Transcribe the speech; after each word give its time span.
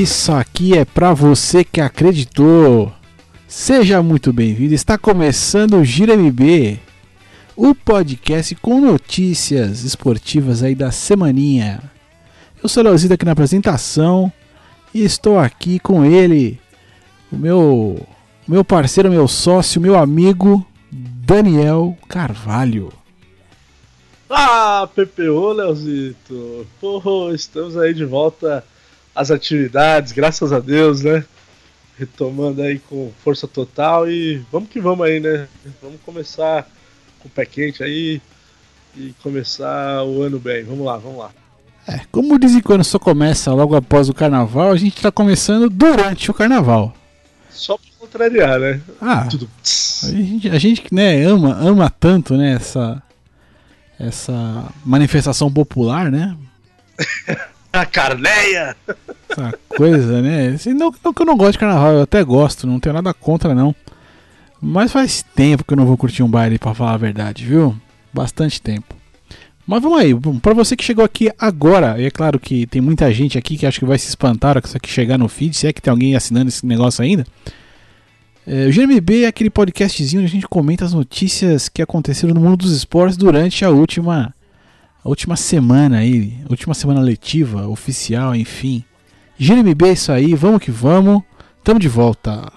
Isso 0.00 0.30
aqui 0.30 0.78
é 0.78 0.84
para 0.84 1.12
você 1.12 1.64
que 1.64 1.80
acreditou. 1.80 2.92
Seja 3.48 4.00
muito 4.00 4.32
bem-vindo. 4.32 4.72
Está 4.72 4.96
começando 4.96 5.74
o 5.74 5.84
Gira 5.84 6.16
MB, 6.16 6.78
o 7.56 7.74
podcast 7.74 8.54
com 8.54 8.80
notícias 8.80 9.82
esportivas 9.82 10.62
aí 10.62 10.76
da 10.76 10.92
semaninha. 10.92 11.82
Eu 12.62 12.68
sou 12.68 12.84
Leozito 12.84 13.14
aqui 13.14 13.24
na 13.24 13.32
apresentação 13.32 14.32
e 14.94 15.02
estou 15.02 15.36
aqui 15.36 15.80
com 15.80 16.04
ele, 16.04 16.60
o 17.32 17.36
meu, 17.36 18.06
meu 18.46 18.64
parceiro, 18.64 19.10
meu 19.10 19.26
sócio, 19.26 19.80
meu 19.80 19.98
amigo 19.98 20.64
Daniel 20.92 21.98
Carvalho. 22.08 22.92
Ah, 24.30 24.88
PPO, 24.94 25.54
Leozito. 25.54 26.64
Porra, 26.80 27.34
estamos 27.34 27.76
aí 27.76 27.92
de 27.92 28.04
volta 28.04 28.64
às 29.18 29.32
atividades, 29.32 30.12
graças 30.12 30.52
a 30.52 30.60
Deus, 30.60 31.02
né? 31.02 31.24
Retomando 31.98 32.62
aí 32.62 32.78
com 32.78 33.10
força 33.24 33.48
total 33.48 34.08
e 34.08 34.36
vamos 34.52 34.68
que 34.68 34.80
vamos 34.80 35.04
aí, 35.04 35.18
né? 35.18 35.48
Vamos 35.82 36.00
começar 36.06 36.64
com 37.18 37.26
o 37.26 37.30
pé 37.30 37.44
quente 37.44 37.82
aí 37.82 38.22
e 38.96 39.12
começar 39.20 40.04
o 40.04 40.22
ano 40.22 40.38
bem. 40.38 40.62
Vamos 40.62 40.86
lá, 40.86 40.96
vamos 40.98 41.18
lá. 41.18 41.32
É, 41.88 42.02
como 42.12 42.38
dizem 42.38 42.60
quando 42.60 42.84
só 42.84 42.96
começa 42.96 43.52
logo 43.52 43.74
após 43.74 44.08
o 44.08 44.14
carnaval, 44.14 44.70
a 44.70 44.76
gente 44.76 45.02
tá 45.02 45.10
começando 45.10 45.68
durante 45.68 46.30
o 46.30 46.34
carnaval. 46.34 46.94
Só 47.50 47.76
pra 47.76 47.90
contrariar, 47.98 48.60
né? 48.60 48.80
Ah, 49.00 49.26
Tudo... 49.28 49.50
a 50.04 50.06
gente, 50.06 50.48
a 50.48 50.58
gente 50.60 50.94
né, 50.94 51.24
ama, 51.24 51.58
ama 51.60 51.90
tanto, 51.90 52.36
né, 52.36 52.52
essa 52.52 53.02
essa 53.98 54.72
manifestação 54.84 55.52
popular, 55.52 56.08
né? 56.08 56.36
A 57.78 57.86
carneia! 57.86 58.76
Essa 59.28 59.54
coisa, 59.68 60.20
né? 60.20 60.48
Assim, 60.48 60.74
não, 60.74 60.92
não 61.04 61.14
que 61.14 61.22
eu 61.22 61.26
não 61.26 61.36
gosto 61.36 61.52
de 61.52 61.58
carnaval, 61.60 61.92
eu 61.92 62.02
até 62.02 62.24
gosto, 62.24 62.66
não 62.66 62.80
tenho 62.80 62.92
nada 62.92 63.14
contra, 63.14 63.54
não. 63.54 63.72
Mas 64.60 64.90
faz 64.90 65.22
tempo 65.22 65.64
que 65.64 65.74
eu 65.74 65.76
não 65.76 65.86
vou 65.86 65.96
curtir 65.96 66.24
um 66.24 66.28
baile, 66.28 66.58
para 66.58 66.74
falar 66.74 66.94
a 66.94 66.96
verdade, 66.96 67.44
viu? 67.44 67.76
Bastante 68.12 68.60
tempo. 68.60 68.96
Mas 69.64 69.80
vamos 69.80 70.00
aí, 70.00 70.12
para 70.42 70.54
você 70.54 70.74
que 70.74 70.82
chegou 70.82 71.04
aqui 71.04 71.30
agora, 71.38 72.00
e 72.00 72.06
é 72.06 72.10
claro 72.10 72.40
que 72.40 72.66
tem 72.66 72.82
muita 72.82 73.12
gente 73.12 73.38
aqui 73.38 73.56
que 73.56 73.64
acho 73.64 73.78
que 73.78 73.84
vai 73.84 73.98
se 73.98 74.08
espantar 74.08 74.60
com 74.60 74.66
isso 74.66 74.76
aqui 74.76 74.90
chegar 74.90 75.16
no 75.16 75.28
feed, 75.28 75.56
se 75.56 75.68
é 75.68 75.72
que 75.72 75.80
tem 75.80 75.92
alguém 75.92 76.16
assinando 76.16 76.48
esse 76.48 76.66
negócio 76.66 77.04
ainda. 77.04 77.24
É, 78.44 78.66
o 78.66 78.72
GMB 78.72 79.22
é 79.22 79.26
aquele 79.28 79.50
podcastzinho 79.50 80.22
onde 80.22 80.30
a 80.30 80.34
gente 80.34 80.48
comenta 80.48 80.84
as 80.84 80.94
notícias 80.94 81.68
que 81.68 81.80
aconteceram 81.80 82.34
no 82.34 82.40
mundo 82.40 82.56
dos 82.56 82.72
esportes 82.72 83.16
durante 83.16 83.64
a 83.64 83.70
última 83.70 84.34
a 85.08 85.10
última 85.10 85.36
semana 85.36 85.96
aí, 85.96 86.34
última 86.50 86.74
semana 86.74 87.00
letiva, 87.00 87.66
oficial, 87.66 88.36
enfim. 88.36 88.84
GMB 89.40 89.82
é 89.86 89.92
isso 89.92 90.12
aí, 90.12 90.34
vamos 90.34 90.60
que 90.60 90.70
vamos. 90.70 91.22
Tamo 91.64 91.80
de 91.80 91.88
volta. 91.88 92.52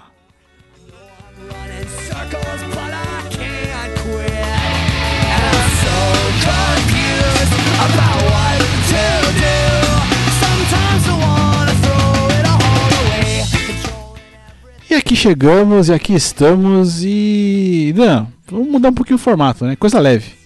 E 14.90 14.94
aqui 14.94 15.16
chegamos 15.16 15.88
e 15.88 15.94
aqui 15.94 16.14
estamos 16.14 17.02
e. 17.02 17.94
Não, 17.96 18.28
vamos 18.46 18.68
mudar 18.68 18.90
um 18.90 18.94
pouquinho 18.94 19.16
o 19.16 19.20
formato, 19.20 19.64
né? 19.64 19.78
Coisa 19.78 20.02
leve. 20.02 20.41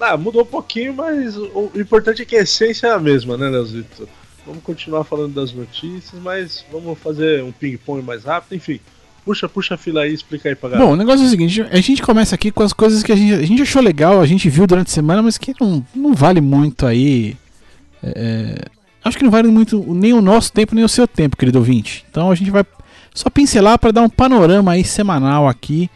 Ah, 0.00 0.16
mudou 0.16 0.42
um 0.42 0.46
pouquinho, 0.46 0.94
mas 0.94 1.36
o 1.36 1.70
importante 1.76 2.22
é 2.22 2.24
que 2.24 2.36
a 2.36 2.42
essência 2.42 2.88
é 2.88 2.90
a 2.92 2.98
mesma, 2.98 3.36
né, 3.36 3.48
Leozito? 3.48 4.08
Vamos 4.46 4.62
continuar 4.62 5.04
falando 5.04 5.32
das 5.32 5.52
notícias, 5.52 6.20
mas 6.20 6.64
vamos 6.70 6.98
fazer 6.98 7.42
um 7.42 7.52
ping-pong 7.52 8.02
mais 8.02 8.24
rápido, 8.24 8.54
enfim. 8.54 8.80
Puxa, 9.24 9.48
puxa 9.48 9.74
a 9.74 9.78
fila 9.78 10.02
aí, 10.02 10.12
explica 10.12 10.50
aí 10.50 10.54
pra 10.54 10.68
galera. 10.68 10.86
Bom, 10.86 10.92
o 10.92 10.96
negócio 10.96 11.24
é 11.24 11.26
o 11.26 11.30
seguinte, 11.30 11.62
a 11.62 11.80
gente 11.80 12.02
começa 12.02 12.34
aqui 12.34 12.50
com 12.50 12.62
as 12.62 12.74
coisas 12.74 13.02
que 13.02 13.10
a 13.10 13.16
gente, 13.16 13.32
a 13.32 13.46
gente 13.46 13.62
achou 13.62 13.80
legal, 13.80 14.20
a 14.20 14.26
gente 14.26 14.50
viu 14.50 14.66
durante 14.66 14.88
a 14.88 14.92
semana, 14.92 15.22
mas 15.22 15.38
que 15.38 15.54
não, 15.58 15.84
não 15.94 16.12
vale 16.12 16.42
muito 16.42 16.84
aí. 16.84 17.34
É, 18.02 18.66
acho 19.02 19.16
que 19.16 19.24
não 19.24 19.30
vale 19.30 19.48
muito 19.48 19.82
nem 19.94 20.12
o 20.12 20.20
nosso 20.20 20.52
tempo, 20.52 20.74
nem 20.74 20.84
o 20.84 20.88
seu 20.88 21.08
tempo, 21.08 21.38
querido 21.38 21.58
ouvinte. 21.58 22.04
Então 22.10 22.30
a 22.30 22.34
gente 22.34 22.50
vai 22.50 22.66
só 23.14 23.30
pincelar 23.30 23.78
para 23.78 23.92
dar 23.92 24.02
um 24.02 24.10
panorama 24.10 24.72
aí 24.72 24.84
semanal 24.84 25.48
aqui. 25.48 25.88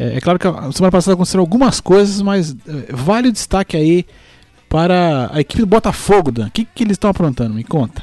É, 0.00 0.16
é, 0.16 0.20
claro 0.20 0.38
que 0.38 0.46
a 0.46 0.72
semana 0.72 0.90
passada 0.90 1.12
aconteceram 1.12 1.42
algumas 1.42 1.78
coisas, 1.78 2.22
mas 2.22 2.52
é, 2.52 2.90
vale 2.90 3.28
o 3.28 3.32
destaque 3.32 3.76
aí 3.76 4.06
para 4.66 5.28
a 5.30 5.40
equipe 5.40 5.60
do 5.60 5.66
Botafogo, 5.66 6.32
Dan. 6.32 6.46
O 6.46 6.50
que, 6.50 6.64
que 6.64 6.84
eles 6.84 6.94
estão 6.94 7.10
aprontando? 7.10 7.52
Me 7.52 7.62
conta. 7.62 8.02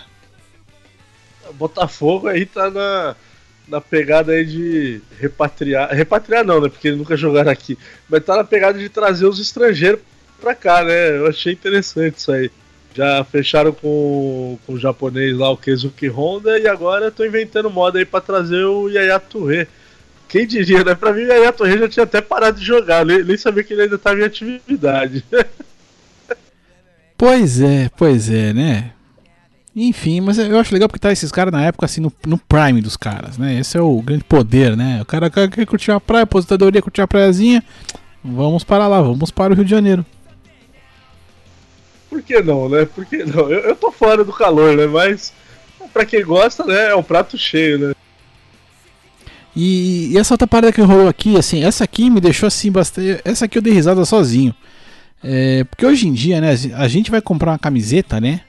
Botafogo 1.53 2.27
aí 2.27 2.45
tá 2.45 2.69
na, 2.69 3.15
na 3.67 3.81
pegada 3.81 4.33
aí 4.33 4.45
de 4.45 5.01
repatriar. 5.19 5.89
Repatriar 5.89 6.45
não, 6.45 6.61
né? 6.61 6.69
Porque 6.69 6.89
eles 6.89 6.99
nunca 6.99 7.17
jogaram 7.17 7.49
aqui. 7.49 7.75
Mas 8.07 8.23
tá 8.23 8.35
na 8.35 8.43
pegada 8.43 8.77
de 8.77 8.89
trazer 8.89 9.25
os 9.25 9.39
estrangeiros 9.39 10.01
pra 10.39 10.53
cá, 10.53 10.83
né? 10.83 11.17
Eu 11.17 11.25
achei 11.25 11.53
interessante 11.53 12.19
isso 12.19 12.31
aí. 12.31 12.51
Já 12.93 13.23
fecharam 13.23 13.71
com, 13.71 14.59
com 14.67 14.73
o 14.73 14.79
japonês 14.79 15.35
lá, 15.35 15.49
o 15.49 15.57
Keisuke 15.57 16.07
Honda, 16.07 16.59
e 16.59 16.67
agora 16.67 17.09
tô 17.09 17.25
inventando 17.25 17.71
moda 17.71 17.97
aí 17.97 18.05
pra 18.05 18.21
trazer 18.21 18.63
o 18.65 18.87
Yaya 18.87 19.19
Touré. 19.19 19.67
Quem 20.27 20.45
diria, 20.45 20.83
né? 20.83 20.93
Pra 20.93 21.13
mim, 21.13 21.21
o 21.21 21.27
Yaya 21.27 21.53
Touré 21.53 21.77
já 21.77 21.87
tinha 21.87 22.03
até 22.03 22.19
parado 22.19 22.59
de 22.59 22.65
jogar, 22.65 23.05
nem, 23.05 23.23
nem 23.23 23.37
sabia 23.37 23.63
que 23.63 23.73
ele 23.73 23.83
ainda 23.83 23.97
tava 23.97 24.19
em 24.19 24.23
atividade. 24.23 25.23
pois 27.17 27.61
é, 27.61 27.89
pois 27.95 28.29
é, 28.29 28.53
né? 28.53 28.91
Enfim, 29.79 30.21
mas 30.21 30.39
eu 30.39 30.57
acho 30.59 30.73
legal 30.73 30.89
porque 30.89 30.99
tá 30.99 31.11
esses 31.11 31.31
caras 31.31 31.51
na 31.51 31.63
época 31.63 31.85
assim 31.85 32.01
no, 32.01 32.11
no 32.25 32.37
prime 32.37 32.81
dos 32.81 32.97
caras, 32.97 33.37
né? 33.37 33.59
Esse 33.59 33.77
é 33.77 33.81
o 33.81 34.01
grande 34.01 34.23
poder, 34.23 34.75
né? 34.75 34.99
O 35.01 35.05
cara 35.05 35.29
quer 35.29 35.65
curtir 35.67 35.91
a 35.91 35.99
praia, 35.99 36.23
aposentadoria, 36.23 36.81
curtir 36.81 37.01
a 37.01 37.07
praiazinha. 37.07 37.63
Vamos 38.23 38.63
para 38.63 38.87
lá, 38.87 38.99
vamos 38.99 39.29
para 39.29 39.53
o 39.53 39.55
Rio 39.55 39.63
de 39.63 39.69
Janeiro. 39.69 40.03
Por 42.09 42.23
que 42.23 42.41
não, 42.41 42.67
né? 42.67 42.85
Por 42.85 43.05
que 43.05 43.23
não? 43.23 43.51
Eu, 43.51 43.59
eu 43.59 43.75
tô 43.75 43.91
fora 43.91 44.23
do 44.23 44.33
calor, 44.33 44.75
né? 44.75 44.87
Mas 44.87 45.31
pra 45.93 46.05
quem 46.05 46.23
gosta, 46.23 46.63
né? 46.63 46.89
É 46.89 46.95
um 46.95 47.03
prato 47.03 47.37
cheio, 47.37 47.77
né? 47.79 47.95
E, 49.59 50.11
e 50.11 50.17
essa 50.19 50.35
outra 50.35 50.45
parada 50.45 50.71
que 50.71 50.79
rolou 50.81 51.07
aqui, 51.07 51.35
assim, 51.35 51.63
essa 51.63 51.83
aqui 51.83 52.11
me 52.11 52.21
deixou 52.21 52.45
assim 52.45 52.71
bastante. 52.71 53.19
Essa 53.25 53.45
aqui 53.45 53.57
eu 53.57 53.61
dei 53.61 53.73
risada 53.73 54.05
sozinho. 54.05 54.53
É, 55.23 55.63
porque 55.63 55.83
hoje 55.83 56.07
em 56.07 56.13
dia, 56.13 56.39
né, 56.39 56.51
a 56.75 56.87
gente 56.87 57.09
vai 57.09 57.19
comprar 57.19 57.53
uma 57.53 57.57
camiseta, 57.57 58.21
né? 58.21 58.41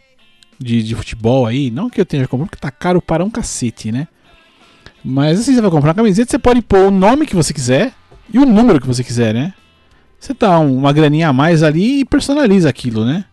De, 0.59 0.83
de 0.83 0.95
futebol 0.95 1.47
aí. 1.47 1.71
Não 1.71 1.89
que 1.89 1.99
eu 1.99 2.05
tenha 2.05 2.29
comprado, 2.29 2.51
porque 2.51 2.61
tá 2.61 2.71
caro 2.71 3.01
para 3.01 3.25
um 3.25 3.31
cacete, 3.31 3.91
né? 3.91 4.07
Mas 5.03 5.41
assim, 5.41 5.55
você 5.55 5.63
vai 5.63 5.71
comprar 5.71 5.91
uma 5.91 5.95
camiseta, 5.95 6.31
você 6.31 6.39
pode 6.39 6.61
pôr 6.61 6.89
o 6.89 6.91
nome 6.91 7.25
que 7.25 7.35
você 7.35 7.55
quiser 7.55 7.95
e 8.31 8.39
o 8.39 8.45
número 8.45 8.79
que 8.79 8.87
você 8.87 9.03
quiser, 9.03 9.33
né? 9.33 9.55
Você 10.21 10.35
dá 10.35 10.59
uma 10.59 10.93
graninha 10.93 11.31
a 11.31 11.33
mais 11.33 11.63
ali 11.63 12.01
e 12.01 12.05
personaliza 12.05 12.69
aquilo, 12.69 13.07
né? 13.07 13.25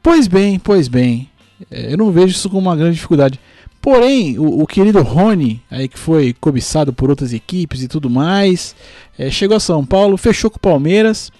Pois 0.00 0.28
bem, 0.28 0.60
pois 0.60 0.86
bem. 0.86 1.28
É, 1.68 1.92
eu 1.92 1.96
não 1.96 2.12
vejo 2.12 2.36
isso 2.36 2.48
como 2.48 2.68
uma 2.68 2.76
grande 2.76 2.94
dificuldade. 2.94 3.40
Porém, 3.86 4.36
o, 4.36 4.62
o 4.62 4.66
querido 4.66 5.00
Rony, 5.00 5.62
aí 5.70 5.86
que 5.86 5.96
foi 5.96 6.34
cobiçado 6.40 6.92
por 6.92 7.08
outras 7.08 7.32
equipes 7.32 7.84
e 7.84 7.86
tudo 7.86 8.10
mais, 8.10 8.74
é, 9.16 9.30
chegou 9.30 9.56
a 9.56 9.60
São 9.60 9.86
Paulo, 9.86 10.16
fechou 10.16 10.50
com 10.50 10.56
o 10.56 10.60
Palmeiras. 10.60 11.30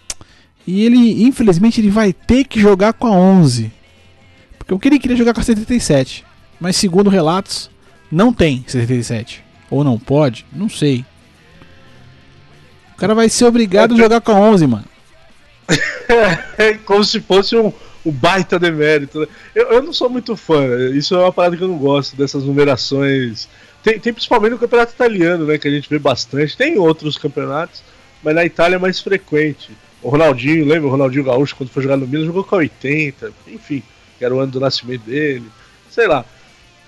E 0.64 0.84
ele, 0.84 1.24
infelizmente, 1.24 1.80
ele 1.80 1.90
vai 1.90 2.12
ter 2.12 2.44
que 2.44 2.60
jogar 2.60 2.92
com 2.92 3.08
a 3.08 3.10
11. 3.10 3.72
Porque 4.58 4.72
o 4.72 4.78
que 4.78 4.86
ele 4.86 5.00
queria 5.00 5.16
jogar 5.16 5.34
com 5.34 5.40
a 5.40 5.42
77. 5.42 6.24
Mas 6.60 6.76
segundo 6.76 7.10
relatos, 7.10 7.68
não 8.12 8.32
tem 8.32 8.64
77. 8.64 9.42
Ou 9.68 9.82
não 9.82 9.98
pode, 9.98 10.46
não 10.52 10.68
sei. 10.68 11.04
O 12.94 12.96
cara 12.96 13.12
vai 13.12 13.28
ser 13.28 13.46
obrigado 13.46 13.94
a 13.94 13.96
jogar 13.96 14.20
com 14.20 14.30
a 14.30 14.38
11, 14.38 14.66
mano. 14.68 14.84
É 16.56 16.74
como 16.74 17.02
se 17.02 17.18
fosse 17.20 17.56
um, 17.56 17.72
o 18.06 18.12
baita 18.12 18.58
demérito. 18.58 19.20
Né? 19.20 19.26
Eu, 19.52 19.66
eu 19.72 19.82
não 19.82 19.92
sou 19.92 20.08
muito 20.08 20.36
fã, 20.36 20.64
isso 20.94 21.14
é 21.14 21.18
uma 21.18 21.32
parada 21.32 21.56
que 21.56 21.62
eu 21.62 21.68
não 21.68 21.76
gosto, 21.76 22.16
dessas 22.16 22.44
numerações. 22.44 23.48
Tem, 23.82 23.98
tem 23.98 24.12
principalmente 24.12 24.52
no 24.52 24.58
campeonato 24.58 24.92
italiano, 24.92 25.44
né? 25.44 25.58
Que 25.58 25.68
a 25.68 25.70
gente 25.70 25.90
vê 25.90 25.98
bastante. 25.98 26.56
Tem 26.56 26.78
outros 26.78 27.18
campeonatos, 27.18 27.82
mas 28.22 28.34
na 28.34 28.44
Itália 28.44 28.76
é 28.76 28.78
mais 28.78 29.00
frequente. 29.00 29.70
O 30.00 30.08
Ronaldinho, 30.08 30.64
lembra 30.64 30.86
o 30.86 30.90
Ronaldinho 30.90 31.24
Gaúcho, 31.24 31.56
quando 31.56 31.70
foi 31.70 31.82
jogar 31.82 31.96
no 31.96 32.06
Milan, 32.06 32.26
jogou 32.26 32.44
com 32.44 32.54
a 32.54 32.58
80, 32.58 33.32
enfim, 33.48 33.82
que 34.18 34.24
era 34.24 34.34
o 34.34 34.38
ano 34.38 34.52
do 34.52 34.60
nascimento 34.60 35.02
dele, 35.02 35.46
sei 35.90 36.06
lá. 36.06 36.24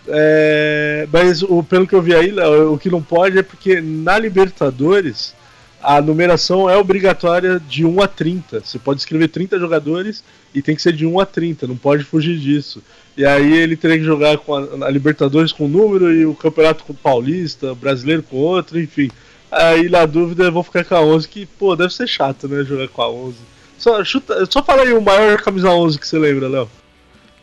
É, 0.06 1.06
mas 1.12 1.42
o, 1.42 1.62
pelo 1.62 1.86
que 1.86 1.94
eu 1.94 2.00
vi 2.00 2.14
aí, 2.14 2.32
o 2.32 2.78
que 2.78 2.90
não 2.90 3.02
pode 3.02 3.38
é 3.38 3.42
porque 3.42 3.80
na 3.80 4.18
Libertadores 4.18 5.34
a 5.82 6.00
numeração 6.00 6.68
é 6.68 6.76
obrigatória 6.76 7.60
de 7.60 7.84
1 7.84 8.02
a 8.02 8.08
30. 8.08 8.60
Você 8.60 8.78
pode 8.78 9.00
escrever 9.00 9.28
30 9.28 9.58
jogadores 9.58 10.24
e 10.54 10.60
tem 10.60 10.74
que 10.74 10.82
ser 10.82 10.92
de 10.92 11.06
1 11.06 11.20
a 11.20 11.26
30, 11.26 11.66
não 11.66 11.76
pode 11.76 12.04
fugir 12.04 12.38
disso. 12.38 12.82
E 13.16 13.24
aí 13.24 13.52
ele 13.52 13.76
teria 13.76 13.98
que 13.98 14.04
jogar 14.04 14.38
com 14.38 14.54
a, 14.54 14.86
a 14.86 14.90
Libertadores 14.90 15.52
com 15.52 15.66
um 15.66 15.68
número 15.68 16.12
e 16.12 16.26
o 16.26 16.34
Campeonato 16.34 16.84
com 16.84 16.92
o 16.92 16.96
Paulista, 16.96 17.74
brasileiro 17.74 18.22
com 18.22 18.36
outro, 18.36 18.80
enfim. 18.80 19.10
Aí 19.50 19.88
na 19.88 20.04
dúvida 20.04 20.44
eu 20.44 20.52
vou 20.52 20.62
ficar 20.62 20.84
com 20.84 20.94
a 20.94 21.00
11, 21.00 21.28
que 21.28 21.46
pô, 21.46 21.74
deve 21.74 21.92
ser 21.92 22.06
chato, 22.06 22.48
né, 22.48 22.64
jogar 22.64 22.88
com 22.88 23.02
a 23.02 23.10
11. 23.10 23.36
Só, 23.78 24.04
chuta, 24.04 24.46
só 24.50 24.62
fala 24.62 24.82
aí 24.82 24.92
o 24.92 25.00
maior 25.00 25.40
camisa 25.40 25.70
11 25.70 25.98
que 25.98 26.06
você 26.06 26.18
lembra, 26.18 26.48
Léo. 26.48 26.68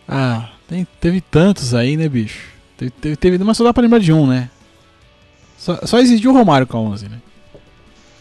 Ah, 0.07 0.49
tem, 0.67 0.85
teve 0.99 1.21
tantos 1.21 1.73
aí, 1.73 1.95
né, 1.97 2.07
bicho? 2.07 2.49
Teve, 2.77 2.91
teve, 2.91 3.15
teve, 3.15 3.37
mas 3.39 3.57
só 3.57 3.63
dá 3.63 3.73
pra 3.73 3.81
lembrar 3.81 3.99
de 3.99 4.11
um, 4.11 4.27
né? 4.27 4.49
Só, 5.57 5.79
só 5.85 5.99
existiu 5.99 6.31
o 6.31 6.33
Romário 6.33 6.67
com 6.67 6.77
a 6.77 6.81
11, 6.81 7.09
né? 7.09 7.21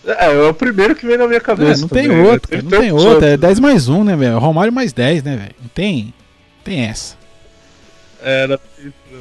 É, 0.07 0.33
é 0.33 0.49
o 0.49 0.55
primeiro 0.55 0.95
que 0.95 1.07
vem 1.07 1.17
na 1.17 1.27
minha 1.27 1.41
cabeça. 1.41 1.81
É, 1.81 1.83
não 1.83 1.89
também, 1.89 2.09
tem 2.09 2.21
outro, 2.21 2.63
não 2.63 2.71
tem 2.71 2.93
outro. 2.93 3.09
Outros. 3.09 3.31
É 3.31 3.37
10 3.37 3.61
mais 3.61 3.89
1, 3.89 4.05
né, 4.05 4.17
velho? 4.17 4.39
Romário 4.39 4.73
mais 4.73 4.93
10, 4.93 5.23
né, 5.23 5.37
velho? 5.37 5.55
Não 5.61 5.69
tem, 5.69 6.13
tem 6.63 6.81
essa. 6.81 7.17
Era 8.23 8.59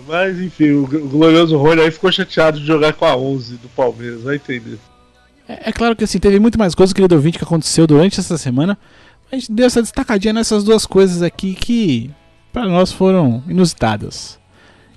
mas 0.08 0.40
enfim, 0.40 0.72
o 0.72 0.88
glorioso 0.88 1.58
Rony 1.58 1.82
aí 1.82 1.92
ficou 1.92 2.12
chateado 2.12 2.60
de 2.60 2.66
jogar 2.66 2.94
com 2.94 3.06
a 3.06 3.16
11 3.16 3.58
do 3.58 3.70
Palmeiras, 3.70 4.24
vai 4.24 4.36
entender. 4.36 4.80
É, 5.48 5.70
é 5.70 5.72
claro 5.72 5.96
que 5.96 6.04
assim, 6.04 6.20
teve 6.20 6.40
muito 6.40 6.58
mais 6.58 6.74
coisas, 6.74 6.94
querido 6.94 7.16
ouvinte, 7.16 7.38
que 7.38 7.44
aconteceu 7.44 7.86
durante 7.86 8.20
essa 8.20 8.38
semana. 8.38 8.78
A 9.32 9.36
gente 9.36 9.52
deu 9.52 9.66
essa 9.66 9.82
destacadinha 9.82 10.34
nessas 10.34 10.64
duas 10.64 10.86
coisas 10.86 11.22
aqui 11.22 11.54
que 11.54 12.12
para 12.52 12.68
nós 12.68 12.92
foram 12.92 13.44
inusitadas. 13.48 14.40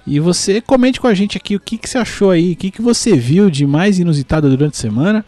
E 0.06 0.20
você 0.20 0.60
comente 0.60 1.00
com 1.00 1.06
a 1.06 1.14
gente 1.14 1.36
aqui 1.36 1.56
o 1.56 1.60
que, 1.60 1.76
que 1.76 1.88
você 1.88 1.98
achou 1.98 2.30
aí, 2.30 2.52
o 2.52 2.56
que, 2.56 2.70
que 2.70 2.82
você 2.82 3.16
viu 3.16 3.50
de 3.50 3.66
mais 3.66 3.98
inusitado 3.98 4.48
durante 4.48 4.74
a 4.74 4.80
semana. 4.80 5.24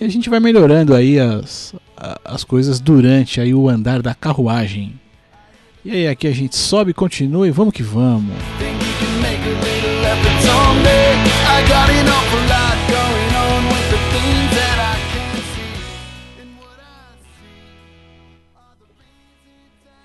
E 0.00 0.04
a 0.04 0.08
gente 0.08 0.30
vai 0.30 0.40
melhorando 0.40 0.94
aí 0.94 1.18
as, 1.18 1.74
as 2.24 2.42
coisas 2.42 2.80
durante 2.80 3.38
aí 3.38 3.52
o 3.52 3.68
andar 3.68 4.00
da 4.00 4.14
carruagem. 4.14 4.98
E 5.84 5.90
aí 5.90 6.08
aqui 6.08 6.26
a 6.26 6.32
gente 6.32 6.56
sobe, 6.56 6.94
continua 6.94 7.46
e 7.46 7.50
vamos 7.50 7.74
que 7.74 7.82
vamos. 7.82 8.34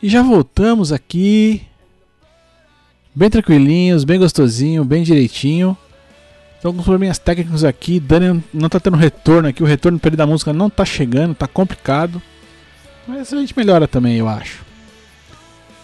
E 0.03 0.09
já 0.09 0.21
voltamos 0.21 0.92
aqui. 0.92 1.62
Bem 3.15 3.30
tranquilinhos, 3.30 4.03
bem 4.03 4.19
gostosinho, 4.19 4.83
bem 4.83 5.03
direitinho. 5.03 5.77
Então 6.66 6.74
com 6.74 6.82
probleminhas 6.82 7.20
técnicos 7.20 7.64
aqui, 7.64 8.00
Dani 8.00 8.44
não 8.52 8.68
tá 8.68 8.80
tendo 8.80 8.98
retorno 8.98 9.48
aqui, 9.48 9.62
o 9.62 9.68
retorno 9.68 10.00
do 10.00 10.18
da 10.18 10.26
música 10.26 10.52
não 10.52 10.68
tá 10.68 10.84
chegando, 10.84 11.36
tá 11.36 11.46
complicado. 11.46 12.20
Mas 13.08 13.32
a 13.32 13.38
gente 13.38 13.56
melhora 13.56 13.88
também, 13.88 14.18
eu 14.18 14.28
acho. 14.28 14.66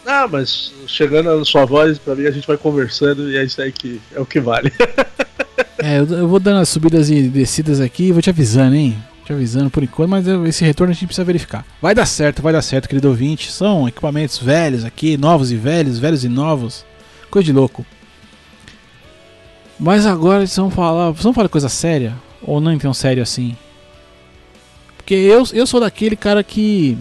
Ah, 0.04 0.28
mas 0.28 0.74
chegando 0.88 1.30
a 1.30 1.46
sua 1.46 1.66
voz, 1.66 2.00
pra 2.00 2.16
mim 2.16 2.26
a 2.26 2.32
gente 2.32 2.48
vai 2.48 2.58
conversando 2.58 3.30
e 3.30 3.38
é 3.38 3.44
isso 3.44 3.62
aí 3.62 3.72
que 3.72 4.02
é 4.12 4.20
o 4.20 4.26
que 4.26 4.40
vale. 4.40 4.74
é, 5.78 6.00
eu, 6.00 6.08
eu, 6.18 6.28
vou 6.28 6.40
dando 6.40 6.62
as 6.62 6.70
subidas 6.70 7.12
e 7.12 7.30
descidas 7.30 7.80
aqui 7.80 8.06
e 8.06 8.12
vou 8.12 8.22
te 8.24 8.32
avisando, 8.32 8.74
hein? 8.74 8.98
Te 9.24 9.34
avisando 9.34 9.70
por 9.70 9.84
enquanto, 9.84 10.10
mas 10.10 10.26
esse 10.48 10.66
retorno 10.66 10.90
a 10.90 10.96
gente 10.96 11.06
precisa 11.06 11.24
verificar. 11.24 11.64
Vai 11.80 11.94
dar 11.94 12.08
certo, 12.08 12.42
vai 12.42 12.54
dar 12.54 12.64
certo, 12.64 12.90
querido 12.90 13.08
ouvinte. 13.08 13.52
São 13.52 13.88
equipamentos 13.88 14.40
velhos 14.40 14.84
aqui, 14.84 15.16
novos 15.16 15.52
e 15.52 15.56
velhos, 15.56 16.00
velhos 16.00 16.24
e 16.24 16.28
novos. 16.28 16.84
Coisa 17.30 17.46
de 17.46 17.54
louco. 17.54 17.86
Mas 19.82 20.06
agora 20.06 20.42
eles 20.42 20.56
vão 20.56 20.70
falar. 20.70 21.10
Vamos 21.10 21.36
falar 21.36 21.50
coisa 21.50 21.68
séria? 21.68 22.16
Ou 22.44 22.62
não 22.62 22.78
tão 22.78 22.94
sério 22.94 23.24
assim? 23.24 23.58
Porque 24.96 25.16
eu, 25.16 25.44
eu 25.54 25.66
sou 25.66 25.80
daquele 25.80 26.16
cara 26.16 26.44
que. 26.44 26.96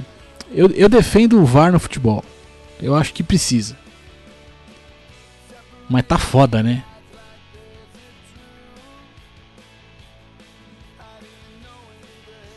Eu, 0.51 0.71
eu 0.71 0.89
defendo 0.89 1.39
o 1.39 1.45
VAR 1.45 1.71
no 1.71 1.79
futebol. 1.79 2.25
Eu 2.81 2.95
acho 2.95 3.13
que 3.13 3.23
precisa. 3.23 3.77
Mas 5.91 6.07
tá 6.07 6.17
foda, 6.17 6.63
né? 6.63 6.83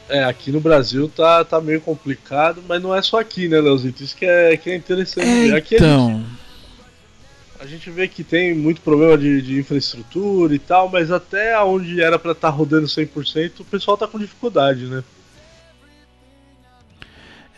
É, 0.07 0.23
aqui 0.23 0.53
no 0.53 0.61
Brasil 0.61 1.11
tá, 1.13 1.43
tá 1.43 1.59
meio 1.59 1.81
complicado, 1.81 2.63
mas 2.65 2.81
não 2.81 2.95
é 2.95 3.01
só 3.01 3.19
aqui, 3.19 3.49
né, 3.49 3.59
Leozito? 3.59 4.03
Isso 4.03 4.15
que 4.15 4.25
é, 4.25 4.55
que 4.55 4.69
é 4.69 4.75
interessante. 4.75 5.51
É, 5.51 5.55
aqui 5.55 5.75
então. 5.75 6.22
Gente, 7.73 7.89
vê 7.89 8.07
que 8.07 8.23
tem 8.23 8.53
muito 8.53 8.81
problema 8.81 9.17
de, 9.17 9.41
de 9.41 9.59
infraestrutura 9.59 10.53
e 10.53 10.59
tal, 10.59 10.89
mas 10.89 11.09
até 11.09 11.59
onde 11.59 11.99
era 11.99 12.19
para 12.19 12.33
estar 12.33 12.51
tá 12.51 12.55
rodando 12.55 12.85
100%, 12.85 13.61
o 13.61 13.65
pessoal 13.65 13.97
tá 13.97 14.07
com 14.07 14.19
dificuldade, 14.19 14.85
né? 14.85 15.03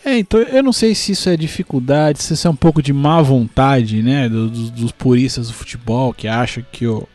É, 0.05 0.17
então 0.17 0.39
eu 0.39 0.63
não 0.63 0.71
sei 0.71 0.95
se 0.95 1.11
isso 1.11 1.27
é 1.27 1.35
dificuldade, 1.35 2.23
se 2.23 2.33
isso 2.33 2.47
é 2.47 2.49
um 2.49 2.55
pouco 2.55 2.81
de 2.81 2.93
má 2.93 3.21
vontade, 3.21 4.01
né, 4.01 4.29
dos, 4.29 4.71
dos 4.71 4.91
puristas 4.93 5.47
do 5.49 5.53
futebol 5.53 6.13
que 6.13 6.29
acham 6.29 6.63
que 6.71 6.87
o 6.87 7.05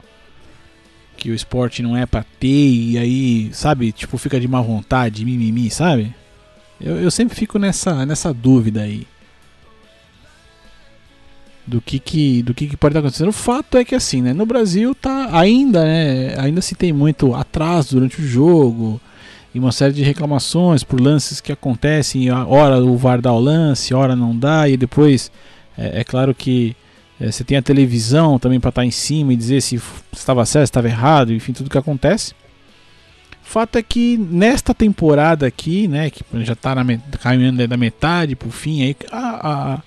que 1.17 1.31
o 1.31 1.35
esporte 1.35 1.83
não 1.83 1.97
é 1.97 2.05
pra 2.05 2.25
ter 2.39 2.47
e 2.49 2.99
aí, 2.99 3.51
sabe, 3.55 3.93
tipo, 3.93 4.19
fica 4.19 4.39
de 4.39 4.49
má 4.49 4.61
vontade, 4.61 5.25
mimimi, 5.25 5.71
sabe? 5.71 6.15
Eu, 6.79 6.97
eu 6.97 7.11
sempre 7.11 7.35
fico 7.35 7.59
nessa, 7.59 8.05
nessa 8.05 8.33
dúvida 8.35 8.83
aí. 8.83 9.07
Do 11.67 11.81
que 11.81 11.99
que, 11.99 12.43
do 12.43 12.53
que 12.53 12.67
que 12.67 12.77
pode 12.77 12.93
estar 12.93 13.01
acontecendo. 13.01 13.29
O 13.29 13.33
fato 13.33 13.77
é 13.77 13.85
que 13.85 13.95
assim, 13.95 14.23
né, 14.23 14.33
no 14.33 14.45
Brasil 14.45 14.95
tá 14.95 15.29
ainda, 15.31 15.85
né, 15.85 16.35
ainda 16.39 16.61
se 16.61 16.75
tem 16.75 16.93
muito 16.93 17.35
atraso 17.35 17.95
durante 17.95 18.21
o 18.21 18.27
jogo 18.27 19.01
e 19.55 19.59
uma 19.59 19.71
série 19.71 19.93
de 19.93 20.03
reclamações 20.03 20.83
por 20.83 21.01
lances 21.01 21.41
que 21.41 21.53
acontecem, 21.53 22.31
hora 22.31 22.83
o 22.83 22.97
VAR 22.97 23.21
dá 23.21 23.33
o 23.33 23.39
lance, 23.39 23.95
hora 23.95 24.17
não 24.17 24.37
dá, 24.37 24.69
e 24.69 24.77
depois 24.77 25.31
é, 25.77 26.01
é 26.01 26.05
claro 26.05 26.35
que 26.35 26.75
é, 27.21 27.31
você 27.31 27.45
tem 27.45 27.57
a 27.57 27.63
televisão 27.63 28.39
também 28.39 28.59
para 28.59 28.71
estar 28.71 28.83
tá 28.83 28.87
em 28.87 28.91
cima 28.91 29.33
e 29.33 29.37
dizer 29.37 29.61
se 29.61 29.81
estava 30.13 30.45
certo, 30.47 30.65
estava 30.65 30.89
errado, 30.89 31.33
enfim, 31.33 31.53
tudo 31.53 31.71
que 31.71 31.79
acontece. 31.79 32.35
Fato 33.43 33.77
é 33.77 33.83
que 33.83 34.17
nesta 34.17 34.73
temporada 34.73 35.47
aqui, 35.47 35.89
né, 35.89 36.09
que 36.09 36.23
já 36.45 36.53
está 36.53 36.73
caminhando 37.21 37.67
da 37.67 37.77
metade 37.77 38.37
para 38.37 38.47
o 38.47 38.53
fim, 38.53 38.83
aí, 38.83 38.97
a, 39.11 39.75
a 39.75 39.83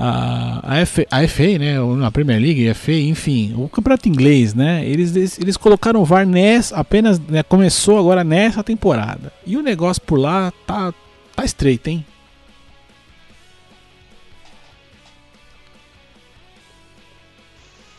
a, 0.00 0.80
a, 0.80 0.86
FA, 0.86 1.04
a 1.10 1.26
FA, 1.26 1.58
né, 1.58 1.76
a 2.06 2.10
Premier 2.12 2.40
League, 2.40 2.68
a 2.68 2.74
FA, 2.74 2.92
enfim, 2.92 3.52
o 3.58 3.68
campeonato 3.68 4.08
inglês, 4.08 4.54
né, 4.54 4.86
eles, 4.86 5.38
eles, 5.38 5.56
colocaram 5.56 6.00
o 6.00 6.04
VAR 6.04 6.24
nessa, 6.24 6.76
apenas, 6.76 7.18
né, 7.18 7.42
começou 7.42 7.98
agora 7.98 8.22
nessa 8.22 8.62
temporada. 8.62 9.32
E 9.44 9.56
o 9.56 9.62
negócio 9.62 10.00
por 10.02 10.16
lá 10.16 10.52
tá, 10.64 10.94
tá 11.34 11.44
estreito, 11.44 11.90
hein? 11.90 12.06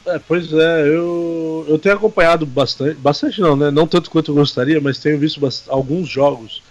É, 0.05 0.17
pois 0.19 0.51
é, 0.53 0.87
eu, 0.87 1.65
eu 1.67 1.77
tenho 1.77 1.95
acompanhado 1.95 2.45
bastante, 2.45 2.95
bastante 2.95 3.41
não, 3.41 3.57
né, 3.57 3.69
não 3.69 3.85
tanto 3.85 4.09
quanto 4.09 4.31
eu 4.31 4.35
gostaria, 4.35 4.79
mas 4.79 4.99
tenho 4.99 5.19
visto 5.19 5.41
alguns 5.67 6.07
jogos 6.07 6.63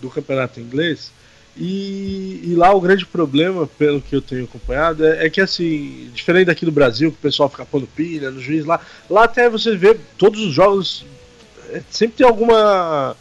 do 0.00 0.10
campeonato 0.10 0.60
inglês. 0.60 1.10
E, 1.56 2.40
e, 2.44 2.54
lá 2.56 2.74
o 2.74 2.80
grande 2.80 3.06
problema, 3.06 3.66
pelo 3.78 4.00
que 4.00 4.16
eu 4.16 4.20
tenho 4.20 4.44
acompanhado, 4.44 5.06
é, 5.06 5.26
é, 5.26 5.30
que 5.30 5.40
assim, 5.40 6.10
diferente 6.12 6.46
daqui 6.46 6.64
do 6.64 6.72
Brasil, 6.72 7.12
que 7.12 7.18
o 7.18 7.22
pessoal 7.22 7.48
fica 7.48 7.64
pondo 7.64 7.86
pilha 7.86 8.30
no 8.30 8.40
juiz 8.40 8.64
lá, 8.64 8.80
lá 9.08 9.24
até 9.24 9.48
você 9.48 9.76
vê 9.76 9.96
todos 10.18 10.40
os 10.40 10.52
jogos, 10.52 11.06
é, 11.70 11.80
sempre 11.88 12.16
tem 12.18 12.26
alguma, 12.26 13.16